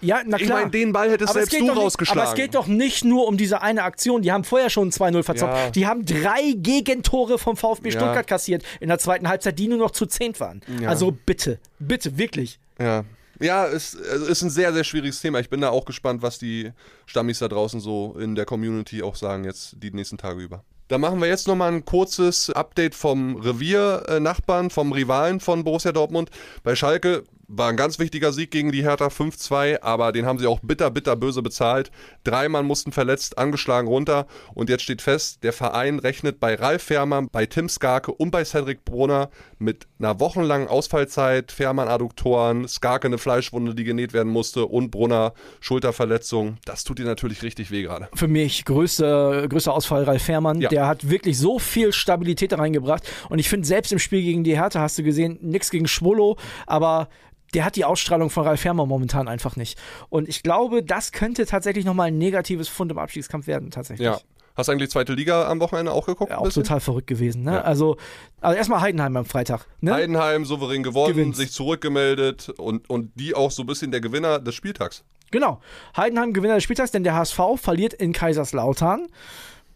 Ja, 0.00 0.20
na 0.24 0.36
klar. 0.36 0.40
Ich 0.40 0.48
meine, 0.48 0.70
den 0.70 0.92
Ball 0.92 1.10
hättest 1.10 1.32
selbst 1.32 1.52
du 1.52 1.60
nicht, 1.60 1.76
rausgeschlagen. 1.76 2.22
Aber 2.22 2.30
es 2.30 2.36
geht 2.36 2.54
doch 2.54 2.66
nicht 2.66 3.04
nur 3.04 3.26
um 3.26 3.36
diese 3.36 3.62
eine 3.62 3.82
Aktion. 3.82 4.22
Die 4.22 4.30
haben 4.30 4.44
vorher 4.44 4.70
schon 4.70 4.90
2-0 4.90 5.22
verzockt. 5.24 5.56
Ja. 5.56 5.70
Die 5.70 5.86
haben 5.86 6.04
drei 6.04 6.52
Gegentore 6.54 7.38
vom 7.38 7.56
VfB 7.56 7.90
ja. 7.90 7.98
Stuttgart 7.98 8.26
kassiert 8.26 8.62
in 8.80 8.88
der 8.88 8.98
zweiten 8.98 9.28
Halbzeit, 9.28 9.58
die 9.58 9.66
nur 9.66 9.78
noch 9.78 9.90
zu 9.90 10.06
10 10.06 10.38
waren. 10.38 10.60
Ja. 10.80 10.88
Also 10.88 11.10
bitte, 11.10 11.58
bitte, 11.80 12.16
wirklich. 12.16 12.60
Ja. 12.78 13.04
Ja, 13.40 13.66
es 13.66 13.96
also 13.96 14.26
ist 14.26 14.42
ein 14.42 14.50
sehr, 14.50 14.72
sehr 14.72 14.84
schwieriges 14.84 15.20
Thema. 15.20 15.38
Ich 15.40 15.50
bin 15.50 15.60
da 15.60 15.70
auch 15.70 15.84
gespannt, 15.84 16.22
was 16.22 16.38
die 16.38 16.72
Stammis 17.06 17.38
da 17.38 17.48
draußen 17.48 17.80
so 17.80 18.16
in 18.18 18.34
der 18.34 18.44
Community 18.44 19.02
auch 19.02 19.16
sagen, 19.16 19.44
jetzt 19.44 19.76
die 19.82 19.92
nächsten 19.92 20.18
Tage 20.18 20.40
über. 20.40 20.64
Da 20.88 20.96
machen 20.96 21.20
wir 21.20 21.28
jetzt 21.28 21.46
nochmal 21.46 21.72
ein 21.72 21.84
kurzes 21.84 22.50
Update 22.50 22.94
vom 22.94 23.36
Revier-Nachbarn, 23.36 24.70
vom 24.70 24.92
Rivalen 24.92 25.38
von 25.38 25.62
Borussia 25.62 25.92
Dortmund. 25.92 26.30
Bei 26.62 26.74
Schalke 26.74 27.24
war 27.48 27.70
ein 27.70 27.76
ganz 27.76 27.98
wichtiger 27.98 28.32
Sieg 28.32 28.50
gegen 28.50 28.72
die 28.72 28.82
Hertha 28.82 29.06
5-2, 29.06 29.80
aber 29.80 30.12
den 30.12 30.26
haben 30.26 30.38
sie 30.38 30.46
auch 30.46 30.60
bitter, 30.60 30.90
bitter 30.90 31.16
böse 31.16 31.42
bezahlt. 31.42 31.90
Drei 32.22 32.48
Mann 32.48 32.66
mussten 32.66 32.92
verletzt, 32.92 33.38
angeschlagen 33.38 33.88
runter 33.88 34.26
und 34.54 34.68
jetzt 34.68 34.82
steht 34.82 35.00
fest, 35.00 35.42
der 35.42 35.54
Verein 35.54 35.98
rechnet 35.98 36.40
bei 36.40 36.54
Ralf 36.54 36.82
Fährmann, 36.82 37.28
bei 37.32 37.46
Tim 37.46 37.70
Skarke 37.70 38.12
und 38.12 38.30
bei 38.30 38.44
Cedric 38.44 38.84
Brunner 38.84 39.30
mit 39.58 39.86
einer 39.98 40.20
wochenlangen 40.20 40.68
Ausfallzeit. 40.68 41.50
Fährmann 41.50 41.88
Adduktoren, 41.88 42.68
Skarke 42.68 43.08
eine 43.08 43.18
Fleischwunde, 43.18 43.74
die 43.74 43.84
genäht 43.84 44.12
werden 44.12 44.30
musste 44.30 44.66
und 44.66 44.90
Brunner 44.90 45.32
Schulterverletzung. 45.60 46.58
Das 46.66 46.84
tut 46.84 46.98
dir 46.98 47.06
natürlich 47.06 47.42
richtig 47.42 47.70
weh 47.70 47.82
gerade. 47.82 48.08
Für 48.14 48.28
mich 48.28 48.66
größter, 48.66 49.48
größter 49.48 49.72
Ausfall 49.72 50.04
Ralf 50.04 50.22
Fährmann. 50.22 50.60
Ja. 50.60 50.68
Der 50.68 50.86
hat 50.86 51.08
wirklich 51.08 51.38
so 51.38 51.58
viel 51.58 51.94
Stabilität 51.94 52.52
da 52.52 52.56
reingebracht 52.56 53.10
und 53.30 53.38
ich 53.38 53.48
finde 53.48 53.66
selbst 53.66 53.90
im 53.90 53.98
Spiel 53.98 54.22
gegen 54.22 54.44
die 54.44 54.56
Hertha 54.56 54.80
hast 54.80 54.98
du 54.98 55.02
gesehen, 55.02 55.38
nichts 55.40 55.70
gegen 55.70 55.88
Schwolo, 55.88 56.36
aber 56.66 57.08
der 57.54 57.64
hat 57.64 57.76
die 57.76 57.84
Ausstrahlung 57.84 58.30
von 58.30 58.44
Ralf 58.44 58.64
Hermer 58.64 58.86
momentan 58.86 59.28
einfach 59.28 59.56
nicht. 59.56 59.78
Und 60.08 60.28
ich 60.28 60.42
glaube, 60.42 60.82
das 60.82 61.12
könnte 61.12 61.46
tatsächlich 61.46 61.84
nochmal 61.84 62.08
ein 62.08 62.18
negatives 62.18 62.68
Fund 62.68 62.90
im 62.92 62.98
Abstiegskampf 62.98 63.46
werden, 63.46 63.70
tatsächlich. 63.70 64.06
Ja. 64.06 64.18
Hast 64.58 64.66
du 64.66 64.72
eigentlich 64.72 64.90
zweite 64.90 65.12
Liga 65.12 65.46
am 65.48 65.60
Wochenende 65.60 65.92
auch 65.92 66.06
geguckt? 66.06 66.32
Ja, 66.32 66.38
auch 66.38 66.48
total 66.48 66.80
verrückt 66.80 67.06
gewesen. 67.06 67.44
Ne? 67.44 67.52
Ja. 67.52 67.60
Also, 67.60 67.96
also 68.40 68.56
erstmal 68.56 68.80
Heidenheim 68.80 69.16
am 69.16 69.24
Freitag. 69.24 69.66
Ne? 69.80 69.94
Heidenheim 69.94 70.44
souverän 70.44 70.82
gewonnen, 70.82 71.14
Gewinnt. 71.14 71.36
sich 71.36 71.52
zurückgemeldet 71.52 72.48
und, 72.58 72.90
und 72.90 73.12
die 73.14 73.36
auch 73.36 73.52
so 73.52 73.62
ein 73.62 73.66
bisschen 73.66 73.92
der 73.92 74.00
Gewinner 74.00 74.40
des 74.40 74.56
Spieltags. 74.56 75.04
Genau. 75.30 75.60
Heidenheim 75.96 76.32
Gewinner 76.32 76.56
des 76.56 76.64
Spieltags, 76.64 76.90
denn 76.90 77.04
der 77.04 77.14
HSV 77.14 77.38
verliert 77.56 77.92
in 77.94 78.12
Kaiserslautern 78.12 79.06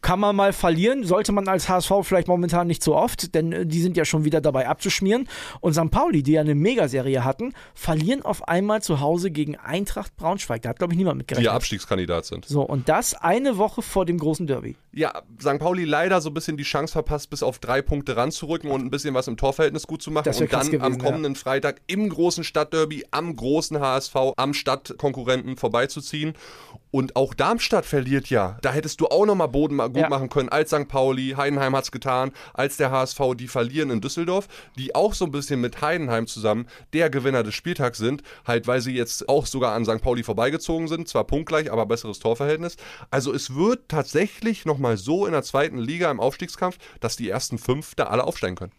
kann 0.02 0.20
man 0.20 0.36
mal 0.36 0.52
verlieren, 0.52 1.04
sollte 1.04 1.32
man 1.32 1.48
als 1.48 1.68
HSV 1.68 1.92
vielleicht 2.02 2.28
momentan 2.28 2.66
nicht 2.66 2.82
so 2.82 2.94
oft, 2.96 3.34
denn 3.34 3.52
äh, 3.52 3.66
die 3.66 3.80
sind 3.80 3.96
ja 3.96 4.04
schon 4.04 4.24
wieder 4.24 4.40
dabei 4.40 4.68
abzuschmieren. 4.68 5.28
Und 5.60 5.74
St. 5.74 5.90
Pauli, 5.90 6.22
die 6.22 6.32
ja 6.32 6.40
eine 6.40 6.54
Megaserie 6.54 7.24
hatten, 7.24 7.54
verlieren 7.74 8.22
auf 8.22 8.48
einmal 8.48 8.82
zu 8.82 9.00
Hause 9.00 9.30
gegen 9.30 9.56
Eintracht 9.56 10.16
Braunschweig. 10.16 10.62
Da 10.62 10.70
hat, 10.70 10.78
glaube 10.78 10.92
ich, 10.92 10.98
niemand 10.98 11.18
mit 11.18 11.28
gerechnet. 11.28 11.46
Die 11.46 11.54
Abstiegskandidat 11.54 12.26
sind. 12.26 12.44
So, 12.44 12.62
und 12.62 12.88
das 12.88 13.14
eine 13.14 13.56
Woche 13.56 13.80
vor 13.80 14.04
dem 14.04 14.18
großen 14.18 14.46
Derby. 14.46 14.76
Ja, 14.94 15.22
St. 15.40 15.58
Pauli 15.58 15.84
leider 15.84 16.20
so 16.20 16.28
ein 16.28 16.34
bisschen 16.34 16.58
die 16.58 16.64
Chance 16.64 16.92
verpasst, 16.92 17.30
bis 17.30 17.42
auf 17.42 17.58
drei 17.58 17.80
Punkte 17.80 18.16
ranzurücken 18.16 18.70
und 18.70 18.84
ein 18.84 18.90
bisschen 18.90 19.14
was 19.14 19.26
im 19.26 19.38
Torverhältnis 19.38 19.86
gut 19.86 20.02
zu 20.02 20.10
machen. 20.10 20.28
Und 20.28 20.52
dann 20.52 20.66
gewesen, 20.66 20.82
am 20.82 20.98
kommenden 20.98 21.32
ja. 21.32 21.40
Freitag 21.40 21.80
im 21.86 22.08
großen 22.08 22.44
Stadtderby, 22.44 23.06
am 23.10 23.34
großen 23.34 23.80
HSV, 23.80 24.14
am 24.36 24.52
Stadtkonkurrenten 24.52 25.56
vorbeizuziehen. 25.56 26.34
Und 26.92 27.16
auch 27.16 27.32
Darmstadt 27.32 27.86
verliert 27.86 28.28
ja. 28.28 28.58
Da 28.60 28.70
hättest 28.70 29.00
du 29.00 29.06
auch 29.06 29.24
nochmal 29.24 29.48
Boden 29.48 29.78
gut 29.78 29.96
ja. 29.96 30.10
machen 30.10 30.28
können, 30.28 30.50
als 30.50 30.70
St. 30.70 30.88
Pauli. 30.88 31.34
Heidenheim 31.38 31.74
hat 31.74 31.84
es 31.84 31.90
getan, 31.90 32.32
als 32.52 32.76
der 32.76 32.90
HSV. 32.90 33.18
Die 33.34 33.48
verlieren 33.48 33.88
in 33.88 34.02
Düsseldorf, 34.02 34.46
die 34.76 34.94
auch 34.94 35.14
so 35.14 35.24
ein 35.24 35.30
bisschen 35.30 35.62
mit 35.62 35.80
Heidenheim 35.80 36.26
zusammen 36.26 36.66
der 36.92 37.08
Gewinner 37.08 37.42
des 37.42 37.54
Spieltags 37.54 37.96
sind. 37.96 38.22
Halt, 38.46 38.66
weil 38.66 38.82
sie 38.82 38.94
jetzt 38.94 39.26
auch 39.30 39.46
sogar 39.46 39.74
an 39.74 39.86
St. 39.86 40.02
Pauli 40.02 40.22
vorbeigezogen 40.22 40.86
sind. 40.86 41.08
Zwar 41.08 41.24
punktgleich, 41.24 41.72
aber 41.72 41.86
besseres 41.86 42.18
Torverhältnis. 42.18 42.76
Also 43.10 43.32
es 43.32 43.54
wird 43.54 43.88
tatsächlich 43.88 44.66
nochmal 44.82 44.96
so 44.96 45.26
in 45.26 45.32
der 45.32 45.44
zweiten 45.44 45.78
Liga 45.78 46.10
im 46.10 46.18
Aufstiegskampf, 46.18 46.76
dass 47.00 47.16
die 47.16 47.28
ersten 47.28 47.58
fünf 47.58 47.94
da 47.94 48.04
alle 48.04 48.24
aufsteigen 48.24 48.56
können 48.56 48.72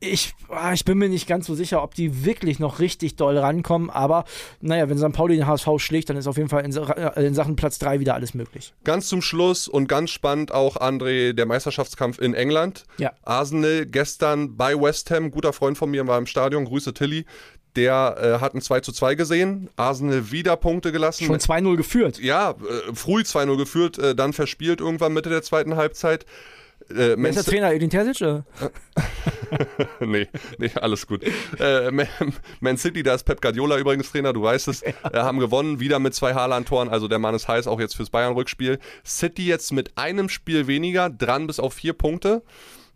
ich, 0.00 0.34
ah, 0.50 0.74
ich 0.74 0.84
bin 0.84 0.98
mir 0.98 1.08
nicht 1.08 1.26
ganz 1.26 1.46
so 1.46 1.54
sicher, 1.54 1.82
ob 1.82 1.94
die 1.94 2.26
wirklich 2.26 2.58
noch 2.58 2.78
richtig 2.78 3.16
doll 3.16 3.38
rankommen, 3.38 3.88
aber 3.88 4.24
naja, 4.60 4.86
wenn 4.90 4.98
St. 4.98 5.12
Pauli 5.12 5.36
den 5.36 5.46
HSV 5.46 5.66
schlägt, 5.78 6.10
dann 6.10 6.18
ist 6.18 6.26
auf 6.26 6.36
jeden 6.36 6.50
Fall 6.50 6.62
in, 6.62 6.76
äh, 6.76 7.24
in 7.24 7.32
Sachen 7.32 7.56
Platz 7.56 7.78
3 7.78 8.00
wieder 8.00 8.12
alles 8.12 8.34
möglich. 8.34 8.74
Ganz 8.84 9.08
zum 9.08 9.22
Schluss 9.22 9.66
und 9.66 9.88
ganz 9.88 10.10
spannend 10.10 10.52
auch, 10.52 10.76
André, 10.76 11.32
der 11.32 11.46
Meisterschaftskampf 11.46 12.18
in 12.18 12.34
England. 12.34 12.84
Ja. 12.98 13.12
Arsenal 13.22 13.86
gestern 13.86 14.58
bei 14.58 14.78
West 14.78 15.10
Ham, 15.10 15.30
guter 15.30 15.54
Freund 15.54 15.78
von 15.78 15.90
mir 15.90 16.06
war 16.06 16.18
im 16.18 16.26
Stadion, 16.26 16.66
Grüße 16.66 16.92
Tilly 16.92 17.24
Der 17.76 18.16
äh, 18.20 18.40
hat 18.40 18.54
ein 18.54 18.60
2 18.60 18.80
zu 18.80 18.92
2 18.92 19.16
gesehen, 19.16 19.68
Arsenal 19.76 20.30
wieder 20.30 20.56
Punkte 20.56 20.92
gelassen. 20.92 21.24
Schon 21.26 21.38
2-0 21.38 21.76
geführt. 21.76 22.18
Ja, 22.20 22.50
äh, 22.50 22.94
früh 22.94 23.22
2-0 23.22 23.56
geführt, 23.56 23.98
äh, 23.98 24.14
dann 24.14 24.32
verspielt 24.32 24.80
irgendwann 24.80 25.12
Mitte 25.12 25.28
der 25.28 25.42
zweiten 25.42 25.76
Halbzeit. 25.76 26.24
Äh, 26.90 27.16
Wer 27.16 27.30
ist 27.30 27.36
der 27.36 27.44
Trainer? 27.44 27.72
Edin 27.72 27.90
Terzic? 27.90 28.20
nee, 30.00 30.28
nee, 30.58 30.70
alles 30.80 31.06
gut. 31.06 31.22
Äh, 31.58 31.90
Man 32.60 32.76
City, 32.76 33.02
da 33.02 33.14
ist 33.14 33.24
Pep 33.24 33.40
Guardiola 33.40 33.78
übrigens 33.78 34.10
Trainer, 34.10 34.32
du 34.32 34.42
weißt 34.42 34.68
es, 34.68 34.82
äh, 34.82 34.92
haben 35.14 35.38
gewonnen, 35.38 35.80
wieder 35.80 35.98
mit 35.98 36.14
zwei 36.14 36.34
Haaland-Toren, 36.34 36.88
also 36.88 37.08
der 37.08 37.18
Mann 37.18 37.34
ist 37.34 37.48
heiß, 37.48 37.66
auch 37.66 37.80
jetzt 37.80 37.96
fürs 37.96 38.10
Bayern-Rückspiel. 38.10 38.78
City 39.04 39.46
jetzt 39.46 39.72
mit 39.72 39.96
einem 39.96 40.28
Spiel 40.28 40.66
weniger, 40.66 41.10
dran 41.10 41.46
bis 41.46 41.58
auf 41.58 41.74
vier 41.74 41.94
Punkte. 41.94 42.42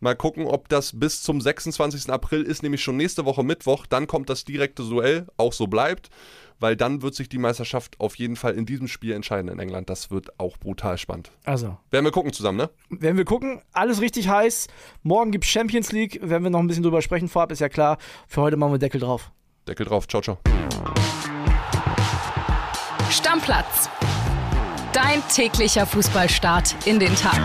Mal 0.00 0.14
gucken, 0.14 0.46
ob 0.46 0.68
das 0.68 0.98
bis 0.98 1.22
zum 1.22 1.40
26. 1.40 2.10
April 2.10 2.42
ist, 2.42 2.62
nämlich 2.62 2.82
schon 2.82 2.96
nächste 2.96 3.24
Woche 3.24 3.42
Mittwoch. 3.42 3.86
Dann 3.86 4.06
kommt 4.06 4.30
das 4.30 4.44
direkte 4.44 4.82
Duell, 4.84 5.26
auch 5.36 5.52
so 5.52 5.66
bleibt, 5.66 6.08
weil 6.60 6.76
dann 6.76 7.02
wird 7.02 7.14
sich 7.14 7.28
die 7.28 7.38
Meisterschaft 7.38 7.98
auf 7.98 8.14
jeden 8.16 8.36
Fall 8.36 8.54
in 8.54 8.64
diesem 8.64 8.86
Spiel 8.86 9.12
entscheiden 9.12 9.50
in 9.50 9.58
England. 9.58 9.90
Das 9.90 10.10
wird 10.10 10.38
auch 10.38 10.56
brutal 10.56 10.98
spannend. 10.98 11.32
Also. 11.44 11.76
Werden 11.90 12.04
wir 12.04 12.12
gucken 12.12 12.32
zusammen, 12.32 12.58
ne? 12.58 12.70
Werden 12.90 13.16
wir 13.16 13.24
gucken. 13.24 13.60
Alles 13.72 14.00
richtig 14.00 14.28
heiß. 14.28 14.68
Morgen 15.02 15.32
gibt 15.32 15.44
es 15.44 15.50
Champions 15.50 15.90
League. 15.92 16.20
Werden 16.22 16.44
wir 16.44 16.50
noch 16.50 16.60
ein 16.60 16.68
bisschen 16.68 16.84
drüber 16.84 17.02
sprechen 17.02 17.28
vorab, 17.28 17.50
ist 17.50 17.60
ja 17.60 17.68
klar. 17.68 17.98
Für 18.28 18.42
heute 18.42 18.56
machen 18.56 18.72
wir 18.72 18.78
Deckel 18.78 19.00
drauf. 19.00 19.32
Deckel 19.66 19.86
drauf. 19.86 20.06
Ciao, 20.06 20.22
ciao. 20.22 20.38
Stammplatz. 23.10 23.88
Dein 24.92 25.22
täglicher 25.28 25.86
Fußballstart 25.86 26.86
in 26.86 26.98
den 26.98 27.14
Tag. 27.14 27.40